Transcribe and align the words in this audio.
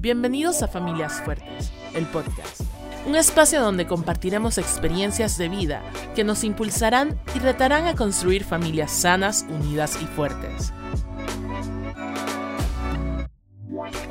Bienvenidos 0.00 0.62
a 0.62 0.68
Familias 0.68 1.20
Fuertes, 1.22 1.72
el 1.92 2.06
podcast. 2.06 2.60
Un 3.04 3.16
espacio 3.16 3.60
donde 3.60 3.88
compartiremos 3.88 4.56
experiencias 4.56 5.36
de 5.38 5.48
vida 5.48 5.82
que 6.14 6.22
nos 6.22 6.44
impulsarán 6.44 7.18
y 7.34 7.40
retarán 7.40 7.88
a 7.88 7.96
construir 7.96 8.44
familias 8.44 8.92
sanas, 8.92 9.44
unidas 9.50 10.00
y 10.00 10.06
fuertes. 10.06 10.72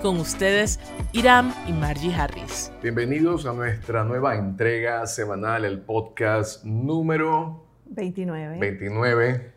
Con 0.01 0.17
ustedes, 0.19 0.77
Iram 1.13 1.53
y 1.69 1.71
Margie 1.71 2.13
Harris. 2.13 2.69
Bienvenidos 2.83 3.45
a 3.45 3.53
nuestra 3.53 4.03
nueva 4.03 4.35
entrega 4.35 5.07
semanal, 5.07 5.63
el 5.63 5.79
podcast 5.79 6.65
número 6.65 7.65
29. 7.85 8.59
29. 8.59 9.56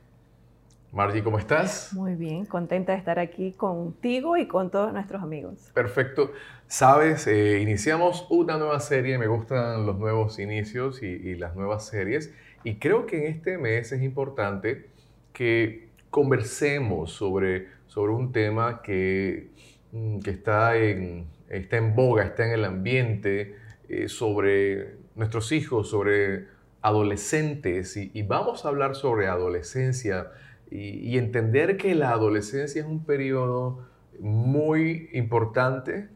Margie, 0.92 1.22
¿cómo 1.22 1.38
estás? 1.38 1.92
Muy 1.92 2.16
bien, 2.16 2.44
contenta 2.46 2.92
de 2.92 2.98
estar 2.98 3.20
aquí 3.20 3.52
contigo 3.52 4.36
y 4.36 4.48
con 4.48 4.72
todos 4.72 4.92
nuestros 4.92 5.22
amigos. 5.22 5.70
Perfecto. 5.72 6.32
Sabes, 6.66 7.28
eh, 7.28 7.60
iniciamos 7.60 8.26
una 8.28 8.58
nueva 8.58 8.80
serie, 8.80 9.16
me 9.16 9.28
gustan 9.28 9.86
los 9.86 9.98
nuevos 9.98 10.40
inicios 10.40 11.00
y, 11.04 11.36
las 11.36 11.54
nuevas 11.54 11.86
series, 11.86 12.34
y 12.64 12.76
creo 12.76 13.06
que 13.06 13.18
en 13.18 13.32
este 13.32 13.56
mes 13.56 13.92
es 13.92 14.02
importante 14.02 14.88
que 15.32 15.90
conversemos 16.10 17.12
sobre, 17.12 17.68
sobre 17.86 18.12
un 18.12 18.32
tema 18.32 18.82
que, 18.82 19.50
mm, 19.92 20.18
que 20.18 20.30
está, 20.30 20.76
en, 20.76 21.26
está 21.48 21.76
en 21.76 21.94
boga, 21.94 22.24
está 22.24 22.46
en 22.46 22.52
el 22.52 22.64
ambiente, 22.64 23.54
eh, 23.88 24.08
sobre 24.08 24.96
nuestros 25.14 25.52
hijos, 25.52 25.88
sobre 25.88 26.48
adolescentes, 26.82 27.96
y, 27.96 28.10
y 28.12 28.22
vamos 28.22 28.64
a 28.64 28.68
hablar 28.70 28.96
sobre 28.96 29.28
adolescencia 29.28 30.32
y, 30.70 31.18
entender 31.18 31.76
que 31.76 31.94
la 31.94 32.10
adolescencia 32.10 32.80
es 32.82 32.86
un 32.86 33.04
periodo 33.04 33.86
muy 34.20 35.08
importante, 35.12 36.08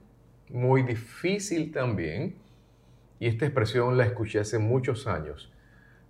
muy 0.49 0.83
difícil 0.83 1.73
también, 1.73 2.37
y 3.19 3.27
esta 3.27 3.47
expresión 3.47 3.97
la 3.97 4.05
escuché 4.05 4.41
hace 4.41 4.59
muchos 4.59 5.07
años, 5.07 5.53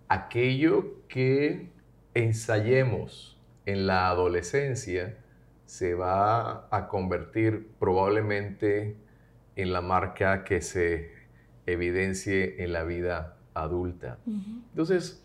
aquello 0.09 0.97
que 1.09 1.70
ensayemos 2.12 3.41
en 3.67 3.86
la 3.86 4.09
adolescencia 4.09 5.17
se 5.64 5.95
va 5.95 6.69
a 6.70 6.89
convertir 6.89 7.69
probablemente 7.79 8.97
en 9.56 9.73
la 9.73 9.81
marca 9.81 10.45
que 10.45 10.61
se 10.61 11.11
evidencie 11.67 12.62
en 12.62 12.73
la 12.73 12.84
vida 12.84 13.36
adulta. 13.55 14.19
Entonces, 14.27 15.23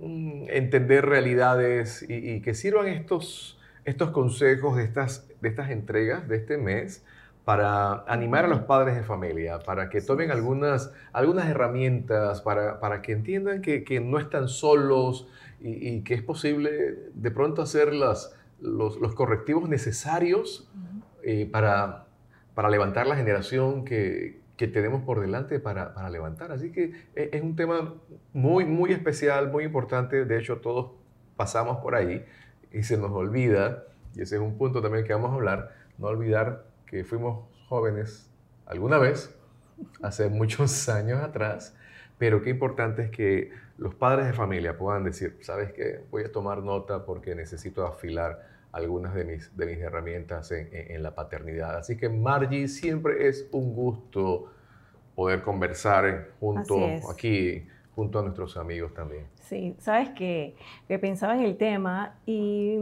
entender 0.00 1.06
realidades 1.06 2.04
y, 2.08 2.40
que 2.40 2.54
sirvan 2.54 2.88
estos, 2.88 3.58
estos 3.84 4.10
consejos 4.10 4.76
de 4.76 4.84
estas, 4.84 5.28
de 5.40 5.48
estas 5.48 5.70
entregas 5.70 6.28
de 6.28 6.36
este 6.36 6.58
mes 6.58 7.04
para 7.44 8.04
animar 8.06 8.46
a 8.46 8.48
los 8.48 8.60
padres 8.60 8.96
de 8.96 9.02
familia, 9.02 9.58
para 9.58 9.90
que 9.90 10.00
tomen 10.00 10.30
algunas, 10.30 10.92
algunas 11.12 11.46
herramientas, 11.46 12.40
para, 12.40 12.80
para 12.80 13.02
que 13.02 13.12
entiendan 13.12 13.60
que, 13.60 13.84
que, 13.84 14.00
no 14.00 14.18
están 14.18 14.48
solos 14.48 15.28
y, 15.60 16.00
que 16.00 16.14
es 16.14 16.22
posible 16.22 16.70
de 17.12 17.30
pronto 17.30 17.60
hacer 17.60 17.94
las, 17.94 18.34
los, 18.60 18.98
los 18.98 19.14
correctivos 19.14 19.68
necesarios 19.68 20.68
eh, 21.22 21.48
para, 21.50 22.06
para 22.54 22.70
levantar 22.70 23.06
la 23.06 23.16
generación 23.16 23.84
que, 23.84 24.40
que 24.56 24.68
tenemos 24.68 25.02
por 25.02 25.20
delante 25.20 25.58
para, 25.58 25.94
para, 25.94 26.10
levantar. 26.10 26.52
Así 26.52 26.70
que 26.70 26.92
e, 27.14 27.30
es 27.32 27.42
un 27.42 27.56
tema 27.56 27.94
muy, 28.32 28.64
muy 28.64 28.92
especial, 28.92 29.50
muy 29.50 29.64
importante. 29.64 30.24
De 30.24 30.38
hecho, 30.38 30.58
todos 30.58 30.92
pasamos 31.36 31.78
por 31.78 31.94
ahí 31.94 32.24
y 32.72 32.82
se 32.82 32.96
nos 32.96 33.10
olvida, 33.10 33.84
y 34.14 34.22
ese 34.22 34.36
es 34.36 34.42
un 34.42 34.56
punto 34.56 34.80
también 34.82 35.04
que 35.04 35.12
vamos 35.12 35.30
a 35.30 35.34
hablar, 35.34 35.74
no 35.98 36.08
olvidar 36.08 36.64
que 36.86 37.04
fuimos 37.04 37.48
jóvenes 37.68 38.30
alguna 38.66 38.98
vez, 38.98 39.34
hace 40.02 40.28
muchos 40.28 40.88
años 40.88 41.20
atrás, 41.22 41.76
pero 42.18 42.42
qué 42.42 42.50
importante 42.50 43.02
es 43.02 43.10
que 43.10 43.50
los 43.76 43.94
padres 43.94 44.26
de 44.26 44.32
familia 44.32 44.78
puedan 44.78 45.04
decir, 45.04 45.36
¿sabes 45.40 45.72
qué? 45.72 46.00
Voy 46.10 46.24
a 46.24 46.30
tomar 46.30 46.62
nota 46.62 47.04
porque 47.04 47.34
necesito 47.34 47.86
afilar 47.86 48.54
algunas 48.74 49.14
de 49.14 49.24
mis, 49.24 49.56
de 49.56 49.66
mis 49.66 49.78
herramientas 49.78 50.50
en, 50.50 51.02
la 51.02 51.14
paternidad. 51.14 51.76
Así 51.76 51.96
que 51.96 52.08
Margie, 52.08 52.66
siempre 52.66 53.28
es 53.28 53.46
un 53.52 53.72
gusto 53.72 54.52
poder 55.14 55.42
conversar 55.42 56.30
junto 56.40 56.76
aquí, 57.10 57.66
junto 57.94 58.18
a 58.18 58.22
nuestros 58.22 58.56
amigos 58.56 58.92
también. 58.94 59.26
Sí, 59.34 59.76
sabes 59.78 60.10
que, 60.10 60.56
que 60.88 60.98
pensaba 60.98 61.34
en 61.36 61.42
el 61.42 61.56
tema 61.56 62.16
y, 62.26 62.78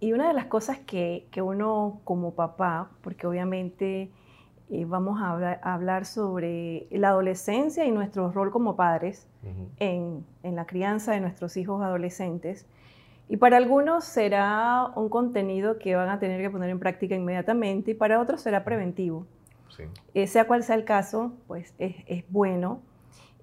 y 0.00 0.12
una 0.12 0.28
de 0.28 0.34
las 0.34 0.46
cosas 0.46 0.78
que, 0.78 1.26
que, 1.30 1.42
uno 1.42 2.00
como 2.04 2.34
papá, 2.34 2.90
porque 3.02 3.26
obviamente 3.26 4.10
eh, 4.70 4.84
vamos 4.84 5.20
a 5.20 5.30
hablar, 5.30 5.60
hablar, 5.62 6.06
sobre 6.06 6.86
la 6.90 7.08
adolescencia 7.08 7.84
y 7.84 7.90
nuestro 7.90 8.32
rol 8.32 8.50
como 8.50 8.76
padres 8.76 9.28
en, 9.78 10.26
en 10.42 10.56
la 10.56 10.66
crianza 10.66 11.12
de 11.12 11.20
nuestros 11.20 11.56
hijos 11.56 11.82
adolescentes, 11.82 12.66
y 13.28 13.38
para 13.38 13.56
algunos 13.56 14.04
será 14.04 14.92
un 14.94 15.08
contenido 15.08 15.78
que 15.78 15.96
van 15.96 16.08
a 16.08 16.18
tener 16.18 16.40
que 16.40 16.50
poner 16.50 16.70
en 16.70 16.78
práctica 16.78 17.14
inmediatamente 17.16 17.90
y 17.90 17.94
para 17.94 18.20
otros 18.20 18.40
será 18.40 18.64
preventivo. 18.64 19.26
Eh, 20.14 20.26
sea 20.26 20.46
cual 20.46 20.62
sea 20.62 20.76
el 20.76 20.84
caso, 20.84 21.32
pues 21.46 21.74
es, 21.78 22.24
bueno. 22.28 22.80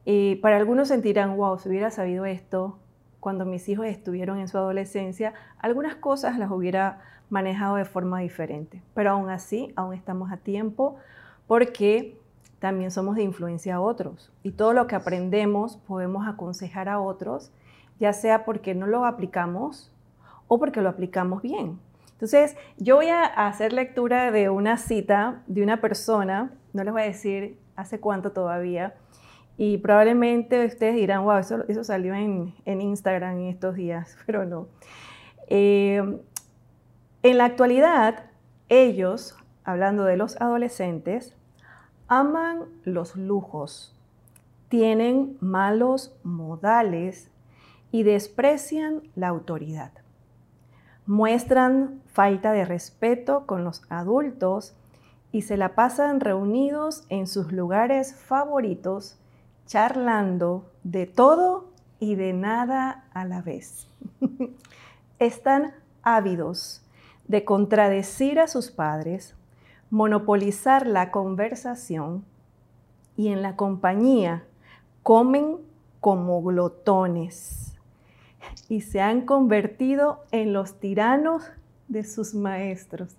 Y 0.05 0.35
para 0.35 0.57
algunos 0.57 0.89
sentirán, 0.89 1.37
wow, 1.37 1.57
si 1.59 1.69
hubiera 1.69 1.91
sabido 1.91 2.25
esto 2.25 2.79
cuando 3.19 3.45
mis 3.45 3.69
hijos 3.69 3.85
estuvieron 3.85 4.39
en 4.39 4.47
su 4.47 4.57
adolescencia, 4.57 5.33
algunas 5.59 5.95
cosas 5.95 6.37
las 6.37 6.51
hubiera 6.51 7.01
manejado 7.29 7.77
de 7.77 7.85
forma 7.85 8.19
diferente. 8.19 8.81
Pero 8.93 9.11
aún 9.11 9.29
así, 9.29 9.71
aún 9.75 9.93
estamos 9.93 10.31
a 10.31 10.37
tiempo 10.37 10.97
porque 11.47 12.17
también 12.59 12.91
somos 12.91 13.15
de 13.15 13.23
influencia 13.23 13.75
a 13.75 13.81
otros. 13.81 14.31
Y 14.43 14.51
todo 14.51 14.73
lo 14.73 14.87
que 14.87 14.95
aprendemos 14.95 15.77
podemos 15.77 16.27
aconsejar 16.27 16.89
a 16.89 16.99
otros 16.99 17.51
ya 17.99 18.13
sea 18.13 18.45
porque 18.45 18.75
no 18.75 18.87
lo 18.87 19.05
aplicamos 19.05 19.91
o 20.47 20.59
porque 20.59 20.81
lo 20.81 20.89
aplicamos 20.89 21.41
bien. 21.41 21.79
Entonces, 22.23 22.55
yo 22.77 22.95
voy 22.95 23.09
a 23.09 23.25
hacer 23.25 23.73
lectura 23.73 24.31
de 24.31 24.49
una 24.49 24.77
cita 24.77 25.43
de 25.45 25.61
una 25.61 25.81
persona, 25.81 26.53
no 26.71 26.85
les 26.85 26.93
voy 26.93 27.01
a 27.01 27.05
decir 27.05 27.59
hace 27.75 27.99
cuánto 27.99 28.31
todavía, 28.31 28.95
y 29.57 29.79
probablemente 29.79 30.65
ustedes 30.65 30.95
dirán, 30.95 31.25
wow, 31.25 31.39
eso, 31.39 31.65
eso 31.67 31.83
salió 31.83 32.13
en, 32.13 32.53
Instagram 32.65 33.39
en 33.39 33.47
estos 33.49 33.75
días, 33.75 34.17
pero 34.25 34.45
no. 34.45 34.69
Eh, 35.47 36.17
en 37.23 37.37
la 37.37 37.43
actualidad, 37.43 38.27
ellos, 38.69 39.35
hablando 39.65 40.05
de 40.05 40.15
los 40.15 40.39
adolescentes, 40.39 41.35
aman 42.07 42.61
los 42.85 43.17
lujos, 43.17 43.99
tienen 44.69 45.35
malos 45.41 46.15
modales 46.23 47.29
y 47.91 48.03
desprecian 48.03 49.01
la 49.13 49.27
autoridad. 49.27 50.02
Muestran 51.05 52.01
falta 52.07 52.53
de 52.53 52.63
respeto 52.63 53.45
con 53.45 53.65
los 53.65 53.81
adultos 53.89 54.73
y 55.33 55.41
se 55.41 55.57
la 55.57 55.75
pasan 55.75 56.21
reunidos 56.21 57.03
en 57.09 57.27
sus 57.27 57.51
lugares 57.51 58.15
favoritos, 58.15 59.17
charlando 59.65 60.71
de 60.83 61.05
todo 61.05 61.65
y 61.99 62.15
de 62.15 62.31
nada 62.31 63.05
a 63.13 63.25
la 63.25 63.41
vez. 63.41 63.87
Están 65.19 65.73
ávidos 66.03 66.81
de 67.27 67.43
contradecir 67.43 68.39
a 68.39 68.47
sus 68.47 68.71
padres, 68.71 69.35
monopolizar 69.89 70.87
la 70.87 71.11
conversación 71.11 72.23
y 73.17 73.27
en 73.27 73.41
la 73.41 73.55
compañía 73.55 74.45
comen 75.01 75.57
como 75.99 76.41
glotones 76.41 77.72
y 78.73 78.81
se 78.81 79.01
han 79.01 79.21
convertido 79.21 80.23
en 80.31 80.51
los 80.51 80.79
tiranos 80.79 81.43
de 81.89 82.03
sus 82.03 82.33
maestros. 82.33 83.15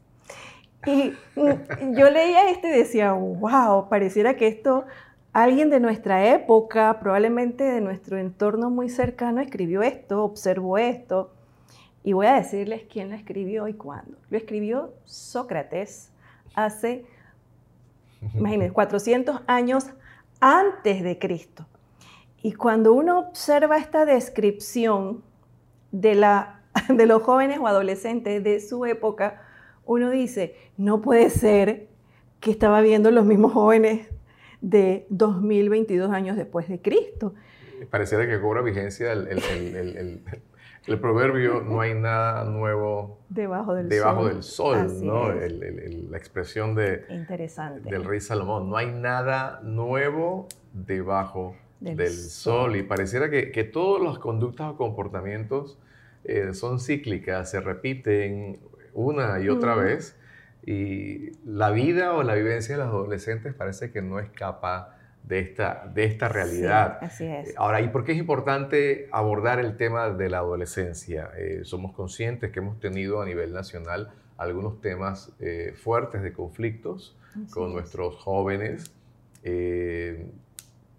Y 0.85 1.13
mm, 1.37 1.95
yo 1.97 2.11
leía 2.11 2.51
esto 2.51 2.67
y 2.67 2.71
decía, 2.71 3.13
wow, 3.13 3.89
pareciera 3.89 4.35
que 4.35 4.49
esto 4.49 4.85
alguien 5.33 5.71
de 5.71 5.79
nuestra 5.79 6.35
época, 6.35 6.99
probablemente 6.99 7.63
de 7.63 7.81
nuestro 7.81 8.19
entorno 8.19 8.69
muy 8.69 8.89
cercano, 8.89 9.41
escribió 9.41 9.85
esto, 9.85 10.25
observó 10.25 10.77
esto. 10.77 11.33
Y 12.03 12.15
voy 12.15 12.27
a 12.27 12.35
decirles 12.35 12.83
quién 12.91 13.11
lo 13.11 13.15
escribió 13.15 13.69
y 13.69 13.75
cuándo. 13.75 14.19
Lo 14.31 14.37
escribió 14.37 14.93
Sócrates 15.05 16.11
hace, 16.57 17.07
imagínense, 18.35 18.75
400 18.75 19.43
años 19.47 19.87
antes 20.41 21.05
de 21.05 21.17
Cristo. 21.17 21.65
Y 22.43 22.55
cuando 22.55 22.93
uno 22.93 23.21
observa 23.21 23.79
esta 23.79 24.05
descripción 24.05 25.23
de, 25.95 26.15
la, 26.15 26.61
de 26.89 27.07
los 27.07 27.23
jóvenes 27.23 27.59
o 27.61 27.67
adolescentes 27.69 28.43
de 28.43 28.61
su 28.61 28.85
época, 28.85 29.41
uno 29.87 30.11
dice, 30.11 30.57
no 30.77 31.01
puede 31.01 31.31
ser 31.31 31.89
que 32.41 32.51
estaba 32.51 32.81
viendo 32.81 33.11
los 33.11 33.25
mismos 33.25 33.53
jóvenes 33.53 34.09
de 34.61 35.07
2022 35.11 36.11
años 36.11 36.37
después 36.37 36.69
de 36.69 36.81
Cristo. 36.81 37.35
Pareciera 37.91 38.27
que 38.27 38.41
cobra 38.41 38.63
vigencia 38.63 39.13
el, 39.13 40.21
el 40.87 41.01
proverbio 41.01 41.63
no 41.63 41.81
hay 41.81 41.95
nada 41.95 42.45
nuevo 42.45 43.19
debajo 43.31 43.75
del 43.75 43.89
debajo 43.89 44.23
sol. 44.43 44.77
del 44.79 44.91
sol, 44.91 45.07
¿no? 45.07 45.31
El- 45.33 45.63
el- 45.63 45.79
el- 45.79 46.11
la 46.11 46.19
expresión 46.19 46.75
de, 46.75 47.05
Interesante. 47.09 47.89
del 47.91 48.05
rey 48.05 48.21
Salomón. 48.21 48.69
No 48.69 48.77
hay 48.77 48.87
nada 48.93 49.61
nuevo 49.63 50.47
debajo 50.73 51.57
del, 51.81 51.97
Del 51.97 52.13
sol. 52.13 52.71
sol. 52.71 52.77
Y 52.77 52.83
pareciera 52.83 53.31
que, 53.31 53.51
que 53.53 53.65
todas 53.65 54.03
las 54.03 54.19
conductas 54.19 54.73
o 54.73 54.77
comportamientos 54.77 55.79
eh, 56.25 56.55
son 56.55 56.81
cíclicas, 56.81 57.51
se 57.51 57.61
repiten 57.61 58.59
una 58.95 59.41
y 59.41 59.49
otra 59.49 59.75
vez. 59.75 60.17
Y 60.67 61.33
la 61.45 61.71
vida 61.71 62.15
o 62.15 62.23
la 62.23 62.35
vivencia 62.35 62.77
de 62.77 62.83
los 62.85 62.93
adolescentes 62.93 63.53
parece 63.55 63.91
que 63.93 64.01
no 64.01 64.19
escapa 64.19 64.97
de 65.23 65.41
esta, 65.41 65.91
de 65.95 66.05
esta 66.05 66.29
realidad. 66.29 66.99
Sí, 67.01 67.05
así 67.07 67.25
es. 67.27 67.49
Eh, 67.51 67.55
Ahora, 67.59 67.81
¿y 67.83 67.89
por 67.89 68.05
qué 68.05 68.13
es 68.13 68.19
importante 68.19 69.09
abordar 69.13 69.59
el 69.61 69.77
tema 69.77 70.09
de 70.11 70.31
la 70.31 70.39
adolescencia? 70.39 71.31
Eh, 71.37 71.61
somos 71.65 71.93
conscientes 71.93 72.51
que 72.51 72.61
hemos 72.61 72.79
tenido 72.81 73.21
a 73.21 73.27
nivel 73.27 73.53
nacional 73.53 74.11
algunos 74.39 74.81
temas 74.81 75.33
eh, 75.41 75.75
fuertes 75.77 76.23
de 76.23 76.33
conflictos 76.33 77.17
Así 77.35 77.53
con 77.53 77.69
es. 77.69 77.75
nuestros 77.75 78.17
jóvenes, 78.17 78.93
eh, 79.43 80.27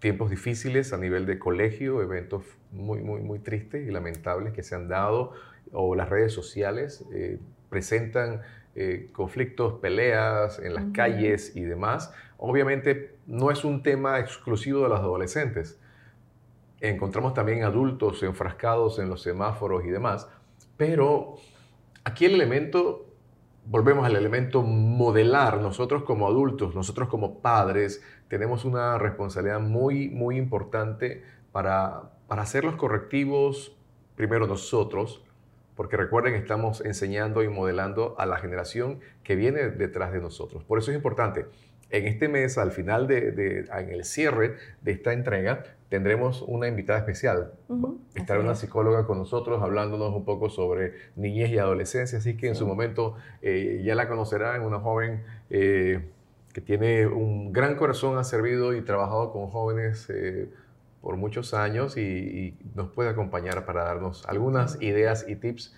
tiempos 0.06 0.30
difíciles 0.30 0.92
a 0.92 0.98
nivel 0.98 1.26
de 1.26 1.36
colegio, 1.36 2.00
eventos 2.00 2.44
muy, 2.70 3.00
muy, 3.00 3.22
muy 3.22 3.40
tristes 3.40 3.88
y 3.88 3.90
lamentables 3.90 4.52
que 4.52 4.62
se 4.62 4.76
han 4.76 4.86
dado, 4.86 5.32
o 5.72 5.96
las 5.96 6.08
redes 6.08 6.32
sociales 6.32 7.04
eh, 7.12 7.40
presentan 7.70 8.42
eh, 8.76 9.08
conflictos, 9.12 9.80
peleas 9.80 10.60
en 10.60 10.74
las 10.74 10.84
calles 10.92 11.56
y 11.56 11.62
demás. 11.62 12.14
Obviamente 12.38 13.16
no 13.26 13.50
es 13.50 13.64
un 13.64 13.82
tema 13.82 14.20
exclusivo 14.20 14.84
de 14.84 14.90
los 14.90 15.00
adolescentes. 15.00 15.76
Encontramos 16.80 17.34
también 17.34 17.64
adultos 17.64 18.22
enfrascados 18.22 19.00
en 19.00 19.08
los 19.08 19.22
semáforos 19.22 19.84
y 19.84 19.88
demás, 19.88 20.28
pero 20.76 21.34
aquí 22.04 22.26
el 22.26 22.34
elemento, 22.36 23.05
volvemos 23.66 24.06
al 24.06 24.16
elemento 24.16 24.62
modelar, 24.62 25.60
nosotros 25.60 26.04
como 26.04 26.26
adultos, 26.26 26.74
nosotros 26.74 27.08
como 27.08 27.40
padres, 27.40 28.02
tenemos 28.28 28.64
una 28.64 28.98
responsabilidad 28.98 29.60
muy, 29.60 30.08
muy 30.08 30.36
importante 30.36 31.22
para, 31.52 32.12
para 32.28 32.42
hacer 32.42 32.64
los 32.64 32.76
correctivos, 32.76 33.76
primero 34.14 34.46
nosotros, 34.46 35.22
porque 35.74 35.96
recuerden 35.96 36.34
estamos 36.34 36.80
enseñando 36.80 37.42
y 37.42 37.48
modelando 37.48 38.14
a 38.18 38.26
la 38.26 38.38
generación 38.38 39.00
que 39.22 39.36
viene 39.36 39.68
detrás 39.68 40.12
de 40.12 40.20
nosotros. 40.20 40.64
Por 40.64 40.78
eso 40.78 40.90
es 40.90 40.96
importante. 40.96 41.46
En 41.90 42.06
este 42.06 42.28
mes, 42.28 42.58
al 42.58 42.72
final 42.72 43.06
de, 43.06 43.30
de- 43.32 43.60
en 43.60 43.90
el 43.90 44.04
cierre 44.04 44.56
de 44.82 44.92
esta 44.92 45.12
entrega, 45.12 45.62
tendremos 45.88 46.42
una 46.42 46.66
invitada 46.66 46.98
especial. 46.98 47.52
Estará 48.14 48.40
una 48.40 48.54
psicóloga 48.56 49.06
con 49.06 49.18
nosotros 49.18 49.62
hablándonos 49.62 50.12
un 50.14 50.24
poco 50.24 50.50
sobre 50.50 50.94
niñez 51.14 51.50
y 51.50 51.58
adolescencia, 51.58 52.18
así 52.18 52.36
que 52.36 52.48
en 52.48 52.54
su 52.56 52.66
momento 52.66 53.14
eh, 53.40 53.82
ya 53.84 53.94
la 53.94 54.08
conocerán, 54.08 54.62
una 54.62 54.80
joven 54.80 55.22
eh, 55.50 56.00
que 56.52 56.60
tiene 56.60 57.06
un 57.06 57.52
gran 57.52 57.76
corazón, 57.76 58.18
ha 58.18 58.24
servido 58.24 58.74
y 58.74 58.82
trabajado 58.82 59.30
con 59.32 59.46
jóvenes 59.48 60.08
eh, 60.10 60.48
por 61.02 61.16
muchos 61.16 61.54
años 61.54 61.96
y, 61.96 62.00
y 62.00 62.58
nos 62.74 62.88
puede 62.90 63.10
acompañar 63.10 63.64
para 63.64 63.84
darnos 63.84 64.26
algunas 64.26 64.82
ideas 64.82 65.24
y 65.28 65.36
tips 65.36 65.72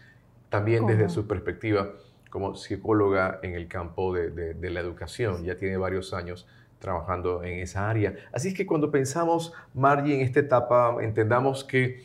también 0.48 0.86
desde 0.86 1.10
su 1.10 1.26
perspectiva 1.26 1.92
como 2.30 2.54
psicóloga 2.54 3.40
en 3.42 3.54
el 3.54 3.68
campo 3.68 4.12
de, 4.14 4.30
de- 4.30 4.54
de 4.54 4.70
la 4.70 4.80
educación. 4.80 5.44
Ya 5.44 5.56
tiene 5.56 5.76
varios 5.76 6.12
años 6.14 6.46
trabajando 6.78 7.42
en 7.42 7.58
esa 7.60 7.88
área. 7.90 8.14
Así 8.32 8.48
es 8.48 8.54
que 8.54 8.66
cuando 8.66 8.90
pensamos, 8.90 9.52
Margie, 9.74 10.14
en 10.14 10.20
esta 10.20 10.40
etapa, 10.40 10.96
entendamos 11.00 11.64
que 11.64 12.02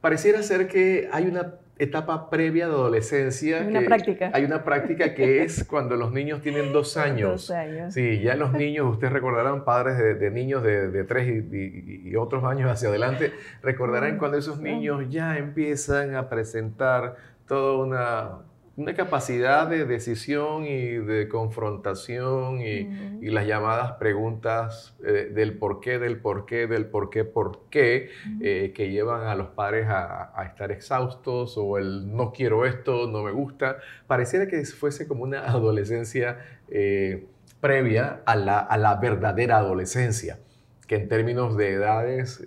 pareciera 0.00 0.42
ser 0.42 0.66
que 0.68 1.08
hay 1.12 1.26
una 1.26 1.54
etapa 1.78 2.28
previa 2.30 2.66
de 2.66 2.72
adolescencia. 2.74 3.60
Hay 3.60 3.66
una 3.68 3.80
que- 3.80 3.86
práctica. 3.86 4.30
Hay 4.34 4.44
una 4.44 4.62
práctica 4.64 5.14
que 5.14 5.42
es 5.42 5.64
cuando 5.64 5.96
los 5.96 6.12
niños 6.12 6.40
tienen 6.42 6.72
dos 6.72 6.96
años. 6.96 7.30
Dos 7.30 7.50
años. 7.50 7.94
Sí, 7.94 8.20
ya 8.20 8.34
los 8.36 8.52
niños, 8.52 8.86
ustedes 8.92 9.12
recordarán, 9.12 9.64
padres 9.64 9.96
de, 9.98 10.14
de 10.14 10.30
niños 10.30 10.62
de, 10.62 10.88
de 10.90 11.04
tres 11.04 11.28
y, 11.28 11.56
y- 11.56 12.08
y 12.10 12.16
otros 12.16 12.44
años 12.44 12.70
hacia 12.70 12.88
adelante, 12.88 13.32
recordarán 13.62 14.16
Mm, 14.16 14.18
cuando 14.18 14.38
esos 14.38 14.60
niños 14.60 15.06
ya 15.08 15.38
empiezan 15.38 16.14
a 16.14 16.28
presentar 16.28 17.16
toda 17.46 17.82
una, 17.84 18.30
una 18.76 18.94
capacidad 18.94 19.68
de 19.68 19.84
decisión 19.84 20.64
y 20.64 20.96
de 20.96 21.28
confrontación 21.28 22.60
y, 22.62 22.88
las 23.30 23.46
llamadas 23.46 23.92
preguntas 23.92 24.94
eh, 25.06 25.30
del 25.32 25.56
por 25.56 25.80
qué, 25.80 25.98
del 25.98 26.18
por 26.18 26.44
qué, 26.44 26.66
del 26.66 26.86
por 26.86 27.08
qué, 27.08 27.24
por 27.24 27.68
qué, 27.70 28.10
eh, 28.42 28.72
que 28.74 28.90
llevan 28.90 29.26
a 29.26 29.34
los 29.34 29.48
padres 29.48 29.88
a, 29.88 30.38
a 30.38 30.44
estar 30.44 30.70
exhaustos 30.70 31.56
o 31.56 31.78
el 31.78 32.14
no 32.14 32.32
quiero 32.32 32.66
esto, 32.66 33.06
no 33.06 33.22
me 33.22 33.30
gusta. 33.30 33.78
Pareciera 34.06 34.46
que 34.46 34.62
fuese 34.66 35.08
como 35.08 35.22
una 35.22 35.40
adolescencia 35.46 36.38
eh, 36.68 37.26
previa 37.60 38.20
a 38.26 38.36
la, 38.36 38.58
a 38.58 38.76
la 38.76 38.96
verdadera 38.96 39.58
adolescencia, 39.58 40.38
que 40.86 40.96
en 40.96 41.08
términos 41.08 41.56
de 41.56 41.72
edades 41.72 42.44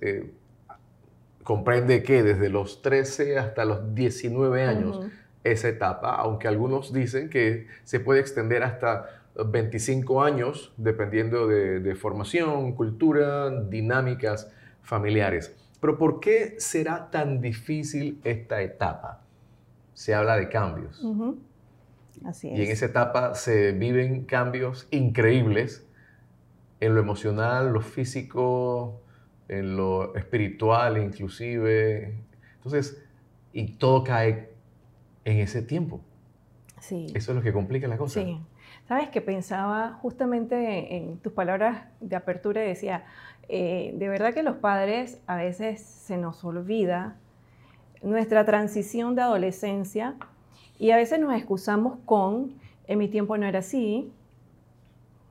comprende 1.44 2.04
que 2.04 2.24
desde 2.24 2.50
los 2.50 2.81
13 2.81 3.38
hasta 3.38 3.66
los 3.66 3.94
19 3.94 4.63
años. 4.63 5.00
Esa 5.45 5.69
etapa, 5.69 6.15
aunque 6.15 6.47
algunos 6.47 6.92
dicen 6.92 7.30
que 7.30 7.68
se 7.83 8.00
puede 8.00 8.19
extender 8.19 8.63
hasta 8.63 9.21
25 9.36 10.24
años, 10.24 10.74
dependiendo 10.75 11.47
de, 11.47 11.80
de 11.80 11.95
formación, 11.95 12.74
cultura, 12.74 13.50
dinámicas 13.62 14.51
familiares. 14.81 15.56
Pero 15.80 15.97
¿por 15.97 16.19
qué 16.19 16.56
será 16.57 17.12
tan 17.12 17.42
difícil 17.42 18.19
esta 18.24 18.62
etapa? 18.62 19.21
Se 19.94 20.15
habla 20.15 20.36
de 20.38 20.50
cambios. 20.50 21.06
Así 22.25 22.50
es. 22.50 22.57
Y 22.57 22.63
en 22.63 22.71
esa 22.71 22.88
etapa 22.88 23.36
se 23.36 23.71
viven 23.71 24.25
cambios 24.25 24.88
increíbles 24.89 25.86
en 26.80 26.95
lo 26.95 27.01
emocional, 27.01 27.71
lo 27.71 27.81
físico, 27.81 29.01
en 29.47 29.77
lo 29.77 30.15
espiritual 30.15 30.97
inclusive. 30.97 32.15
Entonces, 32.56 33.01
y 33.53 33.74
todo 33.74 34.03
cae 34.03 34.55
en 35.25 35.39
ese 35.39 35.62
tiempo. 35.62 36.01
Sí. 36.80 37.07
Eso 37.13 37.31
es 37.31 37.36
lo 37.36 37.42
que 37.42 37.51
complica 37.51 37.88
la 37.88 37.98
cosa. 37.98 38.22
Sí. 38.22 38.39
Sabes 38.88 39.10
que 39.10 39.22
pensaba 39.22 39.94
justamente 40.01 40.95
en 40.95 41.18
tus 41.18 41.33
palabras 41.33 41.86
de 42.00 42.16
apertura 42.16 42.63
y 42.63 42.68
decía, 42.68 43.04
eh, 43.50 43.94
de 43.95 44.10
verdad 44.10 44.33
que 44.33 44.44
los 44.44 44.57
padres 44.57 45.19
a 45.27 45.36
veces 45.36 45.81
se 45.81 46.18
nos 46.18 46.44
olvida 46.44 47.16
nuestra 48.04 48.45
transición 48.45 49.16
de 49.16 49.24
adolescencia 49.24 50.16
y 50.77 50.92
a 50.92 50.98
veces 50.98 51.19
nos 51.19 51.33
excusamos 51.33 51.98
con, 52.06 52.54
en 52.88 53.00
mi 53.00 53.07
tiempo 53.07 53.38
no 53.38 53.48
era 53.48 53.60
así, 53.60 54.12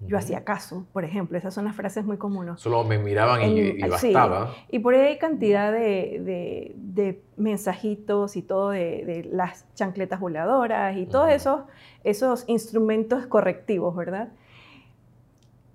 yo 0.07 0.19
hacía 0.19 0.45
caso, 0.45 0.87
por 0.93 1.05
ejemplo, 1.05 1.37
esas 1.39 1.55
son 1.55 1.65
las 1.65 1.75
frases 1.75 2.05
muy 2.05 2.17
comunes. 2.19 2.61
Solo 2.61 2.85
me 2.85 2.99
miraban 2.99 3.43
y, 3.43 3.45
En- 3.61 3.79
y 3.81 3.89
bastaba. 3.89 4.55
Y 4.71 4.79
por 4.81 4.95
ahí 4.95 5.01
hay 5.01 5.19
cantidad 5.19 5.73
de, 5.73 6.21
de- 6.25 6.73
de 6.77 7.23
mensajitos 7.37 8.37
y 8.37 8.43
todo 8.43 8.71
de, 8.71 9.05
de 9.05 9.25
las 9.33 9.67
chancletas 9.75 10.21
voladoras 10.21 10.97
y 10.97 11.07
todos 11.07 11.31
esos, 11.31 11.63
esos 12.05 12.45
instrumentos 12.49 13.27
correctivos, 13.27 13.95
¿verdad? 13.97 14.29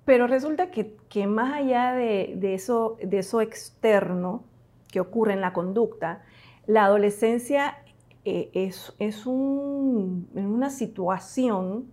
Pero 0.06 0.26
resulta 0.28 0.72
que, 0.72 0.96
que 1.10 1.28
más 1.28 1.54
allá 1.54 1.94
de, 1.94 2.34
de 2.38 2.54
eso, 2.56 2.98
de 3.04 3.20
eso 3.20 3.42
externo 3.42 4.44
que 4.92 5.00
ocurre 5.00 5.34
en 5.34 5.42
la 5.42 5.54
conducta, 5.54 6.24
la 6.66 6.86
adolescencia 6.86 7.78
eh, 8.26 8.50
es, 8.54 8.94
es 9.00 9.26
un- 9.26 10.28
una 10.34 10.70
situación 10.72 11.86